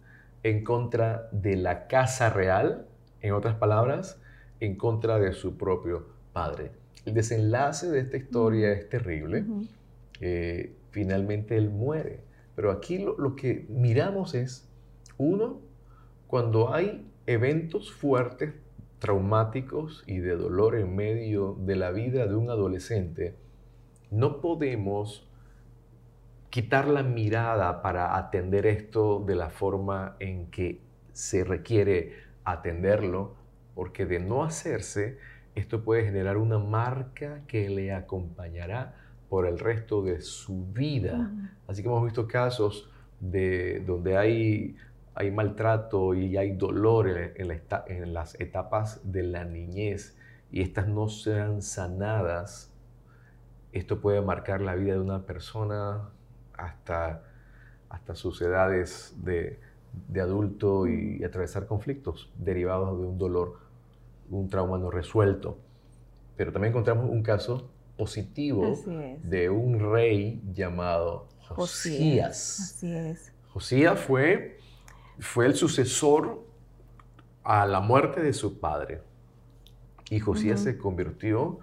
en 0.44 0.62
contra 0.62 1.28
de 1.32 1.56
la 1.56 1.88
casa 1.88 2.30
real, 2.30 2.86
en 3.20 3.32
otras 3.32 3.56
palabras, 3.56 4.21
en 4.62 4.76
contra 4.76 5.18
de 5.18 5.32
su 5.32 5.56
propio 5.56 6.06
padre. 6.32 6.70
El 7.04 7.14
desenlace 7.14 7.88
de 7.88 7.98
esta 7.98 8.16
historia 8.16 8.72
es 8.72 8.88
terrible. 8.88 9.44
Eh, 10.20 10.76
finalmente 10.92 11.56
él 11.56 11.68
muere. 11.68 12.20
Pero 12.54 12.70
aquí 12.70 12.98
lo, 12.98 13.18
lo 13.18 13.34
que 13.34 13.66
miramos 13.68 14.36
es, 14.36 14.68
uno, 15.18 15.60
cuando 16.28 16.72
hay 16.72 17.04
eventos 17.26 17.92
fuertes, 17.92 18.54
traumáticos 19.00 20.04
y 20.06 20.18
de 20.18 20.36
dolor 20.36 20.76
en 20.76 20.94
medio 20.94 21.56
de 21.58 21.74
la 21.74 21.90
vida 21.90 22.28
de 22.28 22.36
un 22.36 22.48
adolescente, 22.48 23.34
no 24.12 24.40
podemos 24.40 25.28
quitar 26.50 26.86
la 26.86 27.02
mirada 27.02 27.82
para 27.82 28.16
atender 28.16 28.66
esto 28.66 29.24
de 29.26 29.34
la 29.34 29.50
forma 29.50 30.14
en 30.20 30.52
que 30.52 30.80
se 31.12 31.42
requiere 31.42 32.12
atenderlo, 32.44 33.41
porque 33.74 34.06
de 34.06 34.20
no 34.20 34.44
hacerse, 34.44 35.18
esto 35.54 35.82
puede 35.84 36.04
generar 36.04 36.36
una 36.36 36.58
marca 36.58 37.42
que 37.46 37.68
le 37.70 37.92
acompañará 37.92 38.94
por 39.28 39.46
el 39.46 39.58
resto 39.58 40.02
de 40.02 40.20
su 40.20 40.66
vida. 40.72 41.30
Así 41.66 41.82
que 41.82 41.88
hemos 41.88 42.04
visto 42.04 42.26
casos 42.26 42.90
de, 43.20 43.80
donde 43.86 44.16
hay, 44.16 44.76
hay 45.14 45.30
maltrato 45.30 46.14
y 46.14 46.36
hay 46.36 46.52
dolor 46.56 47.08
en, 47.08 47.32
en 47.36 47.48
la 47.48 47.54
esta- 47.54 47.84
en 47.86 48.12
las 48.14 48.38
etapas 48.40 49.00
de 49.10 49.22
la 49.22 49.44
niñez 49.44 50.16
y 50.50 50.60
estas 50.62 50.88
no 50.88 51.08
sean 51.08 51.62
sanadas. 51.62 52.72
Esto 53.72 54.00
puede 54.00 54.20
marcar 54.20 54.60
la 54.60 54.74
vida 54.74 54.94
de 54.94 55.00
una 55.00 55.24
persona 55.24 56.10
hasta, 56.58 57.22
hasta 57.88 58.14
sus 58.14 58.40
edades 58.42 59.14
de, 59.24 59.60
de 60.08 60.20
adulto 60.20 60.86
y, 60.86 61.24
atravesar 61.24 61.66
conflictos 61.66 62.30
derivados 62.36 62.98
de 63.00 63.06
un 63.06 63.18
dolor, 63.18 63.58
un 64.32 64.48
trauma 64.48 64.78
no 64.78 64.90
resuelto. 64.90 65.58
Pero 66.36 66.52
también 66.52 66.72
encontramos 66.72 67.08
un 67.08 67.22
caso 67.22 67.70
positivo 67.96 68.76
de 69.22 69.50
un 69.50 69.92
rey 69.92 70.42
llamado 70.52 71.28
Josías. 71.48 72.60
Así 72.60 72.92
es. 72.92 73.32
Josías 73.52 74.00
fue, 74.00 74.58
fue 75.18 75.46
el 75.46 75.54
sucesor 75.54 76.44
a 77.44 77.66
la 77.66 77.80
muerte 77.80 78.22
de 78.22 78.32
su 78.32 78.58
padre. 78.58 79.02
Y 80.08 80.20
Josías 80.20 80.60
se 80.60 80.78
convirtió 80.78 81.58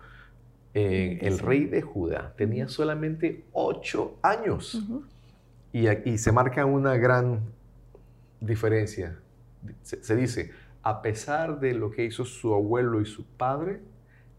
en 0.73 1.25
el 1.25 1.39
rey 1.39 1.65
de 1.65 1.82
Judá. 1.82 2.34
Tenía 2.38 2.67
solamente 2.67 3.45
ocho 3.53 4.17
años. 4.21 4.82
Y 5.71 5.88
aquí 5.88 6.17
se 6.17 6.32
marca 6.32 6.65
una 6.65 6.95
gran 6.97 7.41
diferencia. 8.39 9.19
Se, 9.82 10.03
se 10.03 10.15
dice, 10.15 10.51
a 10.84 11.02
pesar 11.02 11.60
de 11.60 11.74
lo 11.74 11.92
que 11.92 12.06
hizo 12.06 12.26
su 12.26 12.54
abuelo 12.54 13.02
y 13.02 13.06
su 13.06 13.26
padre, 13.26 13.82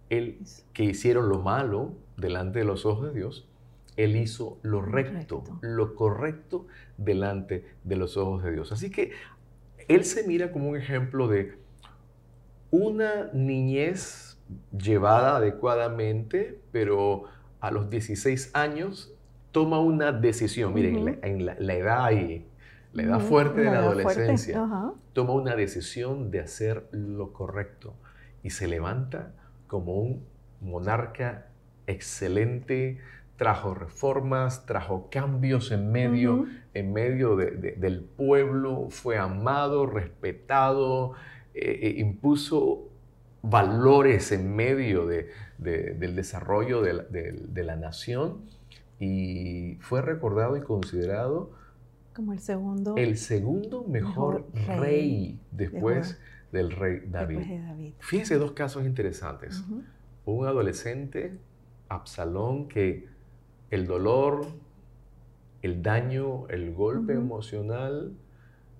él 0.08 0.38
que 0.72 0.84
hicieron 0.84 1.28
lo 1.28 1.38
malo 1.40 1.92
delante 2.16 2.60
de 2.60 2.64
los 2.64 2.86
ojos 2.86 3.12
de 3.12 3.18
Dios, 3.18 3.46
él 3.96 4.16
hizo 4.16 4.58
lo 4.62 4.80
recto, 4.82 5.40
Correcto. 5.40 5.58
lo 5.60 5.94
correcto 5.94 6.66
delante 6.96 7.64
de 7.84 7.96
los 7.96 8.16
ojos 8.16 8.42
de 8.42 8.52
Dios. 8.52 8.72
Así 8.72 8.90
que 8.90 9.12
él 9.88 10.04
se 10.04 10.26
mira 10.26 10.52
como 10.52 10.70
un 10.70 10.76
ejemplo 10.76 11.28
de 11.28 11.58
una 12.70 13.30
niñez 13.32 14.38
llevada 14.76 15.36
adecuadamente, 15.36 16.60
pero 16.72 17.24
a 17.60 17.70
los 17.70 17.90
16 17.90 18.50
años 18.54 19.12
toma 19.52 19.80
una 19.80 20.12
decisión. 20.12 20.72
Miren, 20.72 21.04
la- 21.04 21.16
en 21.22 21.44
la, 21.46 21.56
la 21.58 21.74
edad 21.74 22.10
y 22.12 22.44
la 22.92 23.02
edad 23.04 23.20
fuerte 23.20 23.60
de 23.60 23.66
la, 23.70 23.78
adolescencia, 23.80 24.62
Ajá. 24.64 24.92
toma 25.12 25.32
una 25.34 25.54
decisión 25.56 26.30
de 26.30 26.40
hacer 26.40 26.88
lo 26.92 27.32
correcto 27.32 27.94
y 28.42 28.50
se 28.50 28.66
levanta 28.66 29.32
como 29.66 29.94
un 29.94 30.24
monarca 30.60 31.46
excelente, 31.86 32.98
trajo 33.36 33.74
reformas, 33.74 34.66
trajo 34.66 35.08
cambios 35.10 35.70
en 35.72 35.90
medio, 35.92 36.46
en 36.74 36.92
medio 36.92 37.36
de- 37.36 37.52
de- 37.52 37.72
del 37.72 38.00
pueblo, 38.02 38.88
fue 38.90 39.16
amado, 39.18 39.86
respetado, 39.86 41.12
eh, 41.54 41.78
eh, 41.82 41.94
impuso 41.98 42.88
valores 43.42 44.32
en 44.32 44.54
medio 44.54 45.06
de- 45.06 45.28
de- 45.58 45.94
del 45.94 46.14
desarrollo 46.16 46.82
la, 46.82 47.02
de 47.04 47.64
la 47.64 47.76
nación 47.76 48.42
y 48.98 49.76
fue 49.80 50.02
recordado 50.02 50.56
y 50.56 50.60
considerado 50.60 51.52
Como 52.20 52.34
el 52.34 52.40
segundo 52.40 52.96
el 52.98 53.16
segundo 53.16 53.82
mejor, 53.82 54.44
Mejor 54.52 54.78
rey, 54.78 54.78
rey 54.78 55.40
después 55.52 56.20
del 56.52 56.70
rey 56.70 57.00
David. 57.06 57.38
de 57.38 57.62
David. 57.62 57.92
Fíjense 58.00 58.34
dos 58.34 58.52
casos 58.52 58.84
interesantes. 58.84 59.64
Un 60.26 60.46
adolescente, 60.46 61.38
Absalón, 61.88 62.68
que 62.68 63.08
el 63.70 63.86
dolor, 63.86 64.48
el 65.62 65.82
daño, 65.82 66.46
el 66.48 66.74
golpe 66.74 67.14
emocional, 67.14 68.12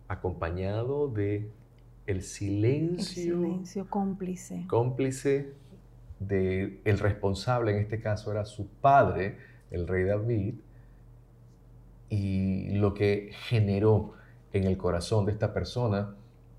acompañado 0.06 1.08
de 1.08 1.48
el 2.06 2.16
El 2.16 2.22
silencio, 2.22 3.38
silencio 3.38 3.88
cómplice. 3.88 4.66
cómplice 4.68 5.54
de 6.18 6.82
el 6.84 6.98
responsable, 6.98 7.70
en 7.72 7.78
este 7.78 8.00
caso 8.00 8.32
era 8.32 8.44
su 8.44 8.66
padre, 8.68 9.38
el 9.70 9.88
rey 9.88 10.04
David, 10.04 10.56
y 12.10 12.70
lo 12.76 12.92
que 12.92 13.30
generó 13.48 14.12
en 14.52 14.64
el 14.64 14.76
corazón 14.76 15.24
de 15.26 15.32
esta 15.32 15.54
persona, 15.54 16.14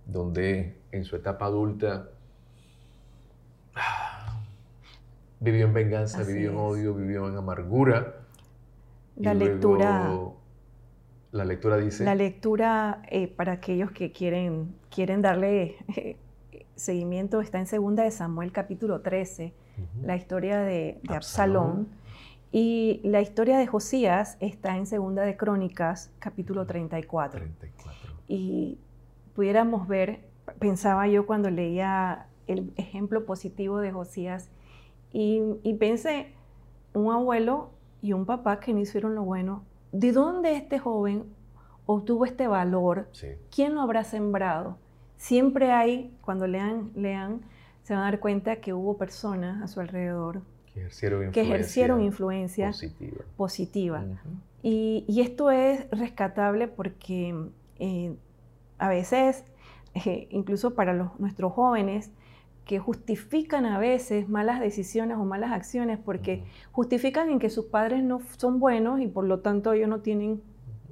donde 0.07 0.77
en 0.91 1.03
su 1.05 1.15
etapa 1.17 1.45
adulta 1.45 2.09
ah, 3.75 4.41
vivió 5.39 5.65
en 5.67 5.73
venganza, 5.73 6.21
Así 6.21 6.33
vivió 6.33 6.51
en 6.51 6.55
es. 6.55 6.61
odio, 6.61 6.93
vivió 6.95 7.27
en 7.29 7.37
amargura. 7.37 8.15
y 9.17 9.23
La 9.23 9.33
luego 9.33 9.45
lectura, 9.45 10.09
la 11.31 11.45
lectura 11.45 11.77
dice, 11.77 12.03
la 12.05 12.15
lectura 12.15 13.01
eh, 13.09 13.27
para 13.27 13.53
aquellos 13.53 13.91
que 13.91 14.11
quieren, 14.11 14.75
quieren 14.89 15.21
darle 15.21 15.75
eh, 15.95 16.17
seguimiento 16.75 17.41
está 17.41 17.59
en 17.59 17.65
2 17.65 17.95
de 17.97 18.11
Samuel 18.11 18.51
capítulo 18.51 19.01
13, 19.01 19.53
Ujú, 19.77 20.05
la 20.05 20.15
historia 20.15 20.59
de, 20.59 20.99
de 21.03 21.15
Absalón. 21.15 21.87
Absalón. 21.87 22.00
Y 22.51 22.99
la 23.03 23.21
historia 23.21 23.57
de 23.57 23.65
Josías 23.65 24.35
está 24.41 24.75
en 24.75 24.83
2 24.83 25.15
de 25.15 25.37
Crónicas 25.37 26.11
capítulo 26.19 26.65
34. 26.65 27.39
34. 27.39 28.13
y 28.27 28.77
pudiéramos 29.33 29.87
ver, 29.87 30.27
pensaba 30.59 31.07
yo 31.07 31.25
cuando 31.25 31.49
leía 31.49 32.27
el 32.47 32.73
ejemplo 32.75 33.25
positivo 33.25 33.79
de 33.79 33.91
Josías. 33.91 34.51
Y, 35.13 35.41
y 35.63 35.75
pensé, 35.75 36.33
un 36.93 37.13
abuelo 37.13 37.71
y 38.01 38.11
un 38.13 38.25
papá 38.25 38.59
que 38.59 38.73
no 38.73 38.79
hicieron 38.79 39.15
lo 39.15 39.23
bueno, 39.23 39.63
¿de 39.93 40.11
dónde 40.11 40.55
este 40.55 40.77
joven 40.77 41.25
obtuvo 41.85 42.25
este 42.25 42.47
valor? 42.47 43.09
¿Quién 43.53 43.75
lo 43.75 43.81
habrá 43.81 44.03
sembrado? 44.03 44.77
Siempre 45.15 45.71
hay, 45.71 46.17
cuando 46.21 46.47
lean, 46.47 46.91
lean, 46.95 47.41
se 47.83 47.93
van 47.93 48.03
a 48.03 48.05
dar 48.05 48.19
cuenta 48.19 48.57
que 48.57 48.73
hubo 48.73 48.97
personas 48.97 49.61
a 49.61 49.67
su 49.67 49.79
alrededor 49.79 50.41
que 50.73 50.81
ejercieron 50.81 51.23
influencia, 51.23 51.31
que 51.31 51.41
ejercieron 51.41 52.01
influencia 52.01 52.67
positiva. 52.67 53.25
positiva. 53.37 54.05
y, 54.63 55.05
y, 55.07 55.21
esto 55.21 55.51
es 55.51 55.89
rescatable 55.91 56.67
porque 56.67 57.35
eh, 57.79 58.15
a 58.77 58.89
veces, 58.89 59.43
eh, 60.05 60.27
incluso 60.29 60.75
para 60.75 60.93
los, 60.93 61.19
nuestros 61.19 61.53
jóvenes, 61.53 62.11
que 62.65 62.79
justifican 62.79 63.65
a 63.65 63.79
veces 63.79 64.29
malas 64.29 64.59
decisiones 64.59 65.17
o 65.17 65.25
malas 65.25 65.51
acciones 65.51 65.99
porque 65.99 66.43
justifican 66.71 67.29
en 67.29 67.39
que 67.39 67.49
sus 67.49 67.65
padres 67.65 68.03
no 68.03 68.21
son 68.37 68.59
buenos 68.59 69.01
y 69.01 69.07
por 69.07 69.25
lo 69.25 69.39
tanto 69.39 69.73
ellos 69.73 69.89
no 69.89 69.99
tienen 69.99 70.41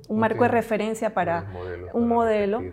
un 0.07 0.19
marco 0.19 0.43
de 0.43 0.49
referencia 0.49 1.13
para 1.13 1.47
un 1.93 2.07
modelo, 2.07 2.63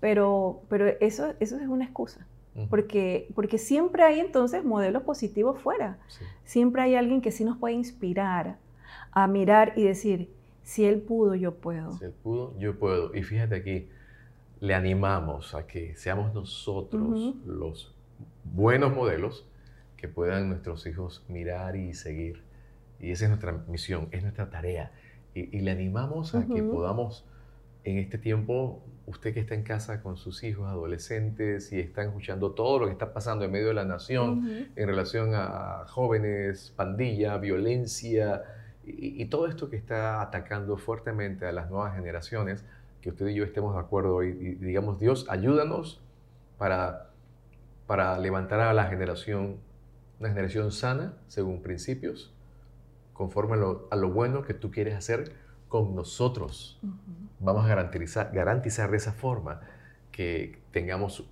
pero, 0.00 0.62
pero 0.68 0.86
eso, 1.00 1.34
eso 1.38 1.56
es 1.58 1.68
una 1.68 1.84
excusa. 1.84 2.26
Porque, 2.70 3.28
porque 3.34 3.58
siempre 3.58 4.02
hay 4.02 4.20
entonces 4.20 4.64
modelos 4.64 5.02
positivos 5.02 5.60
fuera. 5.60 5.98
Siempre 6.44 6.82
hay 6.82 6.94
alguien 6.94 7.20
que 7.20 7.30
sí 7.30 7.44
nos 7.44 7.58
puede 7.58 7.74
inspirar 7.74 8.58
a 9.12 9.26
mirar 9.26 9.74
y 9.76 9.84
decir, 9.84 10.30
si 10.62 10.84
él 10.84 11.00
pudo, 11.00 11.34
yo 11.34 11.54
puedo. 11.54 11.92
Si 11.92 12.04
él 12.04 12.14
pudo, 12.22 12.58
yo 12.58 12.78
puedo. 12.78 13.14
Y 13.14 13.22
fíjate 13.22 13.56
aquí, 13.56 13.88
le 14.60 14.74
animamos 14.74 15.54
a 15.54 15.66
que 15.66 15.94
seamos 15.96 16.34
nosotros 16.34 17.34
los 17.44 17.94
buenos 18.44 18.94
modelos 18.94 19.46
que 19.96 20.08
puedan 20.08 20.48
nuestros 20.48 20.86
hijos 20.86 21.24
mirar 21.28 21.76
y 21.76 21.94
seguir. 21.94 22.42
Y 23.00 23.10
esa 23.10 23.24
es 23.24 23.30
nuestra 23.30 23.52
misión, 23.68 24.08
es 24.10 24.22
nuestra 24.22 24.50
tarea. 24.50 24.92
Y, 25.34 25.60
le 25.60 25.70
animamos 25.70 26.34
a 26.34 26.46
que 26.46 26.62
podamos, 26.62 27.26
en 27.84 27.98
este 27.98 28.16
tiempo, 28.16 28.82
usted 29.06 29.32
que 29.32 29.40
está 29.40 29.54
en 29.54 29.62
casa 29.62 30.02
con 30.02 30.16
sus 30.16 30.42
hijos 30.42 30.68
adolescentes 30.68 31.72
y 31.72 31.80
están 31.80 32.08
escuchando 32.08 32.52
todo 32.52 32.80
lo 32.80 32.86
que 32.86 32.92
está 32.92 33.12
pasando 33.12 33.44
en 33.44 33.52
medio 33.52 33.68
de 33.68 33.74
la 33.74 33.84
nación 33.84 34.68
en 34.74 34.86
relación 34.86 35.30
a 35.34 35.86
jóvenes, 35.88 36.72
pandilla, 36.76 37.38
violencia 37.38 38.42
y, 38.84 39.22
y, 39.22 39.26
todo 39.26 39.46
esto 39.48 39.68
que 39.68 39.76
está 39.76 40.22
atacando 40.22 40.76
fuertemente 40.76 41.46
a 41.46 41.52
las 41.52 41.70
nuevas 41.70 41.94
generaciones, 41.94 42.64
que 43.00 43.10
usted 43.10 43.28
y 43.28 43.34
yo 43.34 43.44
estemos 43.44 43.74
de 43.74 43.80
acuerdo 43.80 44.22
y, 44.22 44.28
y 44.28 44.54
digamos, 44.54 45.00
Dios, 45.00 45.26
ayúdanos 45.28 46.00
para 46.58 47.06
para 47.86 48.18
levantar 48.18 48.60
a 48.60 48.74
la 48.74 48.86
generación, 48.86 49.58
una 50.18 50.28
generación 50.30 50.72
sana, 50.72 51.14
según 51.28 51.62
principios, 51.62 52.32
conforme 53.12 53.54
a 53.54 53.96
lo, 53.96 54.10
bueno 54.10 54.42
que 54.42 54.54
tú 54.54 54.70
quieres 54.70 54.94
hacer 54.94 55.32
con 55.68 55.94
nosotros. 55.94 56.80
Vamos 57.40 57.64
a 57.64 57.68
garantizar, 57.68 58.30
garantizar 58.32 58.90
de 58.90 58.96
esa 58.96 59.12
forma 59.12 59.60
que 60.10 60.58
tengamos 60.70 61.24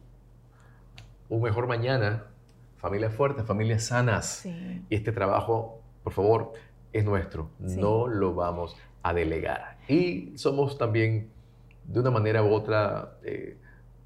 un 1.28 1.43
mejor 1.43 1.66
mañana, 1.66 2.24
familias 2.76 3.14
fuertes, 3.14 3.45
familias 3.47 3.85
sanas. 3.85 4.45
Y 4.45 4.95
este 4.95 5.12
trabajo, 5.12 5.80
por 6.03 6.12
favor, 6.12 6.53
es 6.93 7.05
nuestro. 7.05 7.51
No 7.59 8.07
lo 8.07 8.35
vamos 8.35 8.76
a 9.03 9.12
delegar. 9.12 9.78
Y 9.89 10.37
somos 10.37 10.78
también, 10.78 11.30
de 11.85 12.01
una 12.01 12.11
manera 12.11 12.43
u 12.43 12.53
otra, 12.53 13.18
eh, 13.22 13.57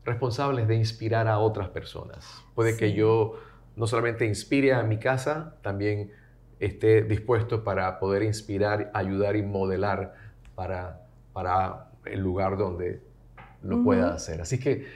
responsables 0.04 0.66
de 0.68 0.76
inspirar 0.76 1.28
a 1.28 1.38
otras 1.38 1.68
personas. 1.68 2.42
Puede 2.54 2.76
que 2.76 2.92
yo 2.92 3.38
no 3.76 3.86
solamente 3.86 4.26
inspire 4.26 4.72
a 4.72 4.82
mi 4.82 4.98
casa, 4.98 5.56
también 5.62 6.10
esté 6.60 7.02
dispuesto 7.02 7.64
para 7.64 7.98
poder 7.98 8.22
inspirar, 8.22 8.90
ayudar 8.94 9.36
y 9.36 9.42
modelar 9.42 10.14
para, 10.54 11.02
para 11.32 11.90
el 12.04 12.20
lugar 12.20 12.56
donde 12.56 13.00
lo 13.62 13.82
pueda 13.82 14.14
hacer. 14.14 14.40
Así 14.40 14.58
que 14.58 14.86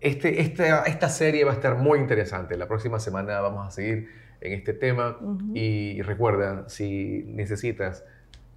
este, 0.00 0.40
esta, 0.40 0.82
esta 0.82 1.08
serie 1.08 1.44
va 1.44 1.52
a 1.52 1.54
estar 1.54 1.76
muy 1.76 1.98
interesante. 1.98 2.56
La 2.56 2.66
próxima 2.66 2.98
semana 2.98 3.40
vamos 3.40 3.66
a 3.66 3.70
seguir 3.70 4.08
en 4.40 4.52
este 4.52 4.72
tema 4.72 5.18
y 5.54 6.02
recuerda, 6.02 6.68
si 6.68 7.24
necesitas 7.28 8.04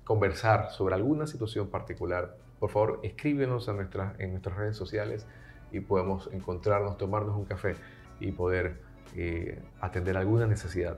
conversar 0.04 0.72
sobre 0.72 0.96
alguna 0.96 1.28
situación 1.28 1.70
particular, 1.70 2.38
por 2.60 2.72
favor 2.72 3.00
escríbenos 3.04 3.70
a 3.70 3.74
nuestra, 3.74 4.16
en 4.18 4.32
nuestras 4.32 4.58
redes 4.58 4.78
sociales 4.78 5.28
y 5.72 5.82
podemos 5.82 6.30
encontrarnos, 6.34 6.98
tomarnos 6.98 7.36
un 7.36 7.46
café 7.46 7.76
y 8.20 8.32
poder 8.32 8.82
eh, 9.16 9.62
atender 9.80 10.18
alguna 10.18 10.48
necesidad 10.48 10.98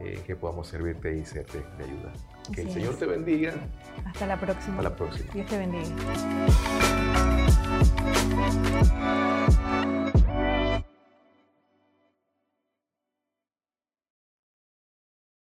eh, 0.00 0.20
que 0.26 0.36
podamos 0.36 0.68
servirte 0.68 1.16
y 1.16 1.24
serte 1.24 1.58
de 1.76 1.84
ayuda. 1.84 2.12
Que 2.54 2.62
el 2.62 2.70
Señor 2.70 2.96
te 2.96 3.06
bendiga. 3.06 3.54
Hasta 4.04 4.26
la 4.26 4.38
próxima. 4.38 4.76
Hasta 4.76 4.82
la 4.90 4.96
próxima. 4.96 5.32
Dios 5.32 5.46
te 5.46 5.58
bendiga. 5.58 5.84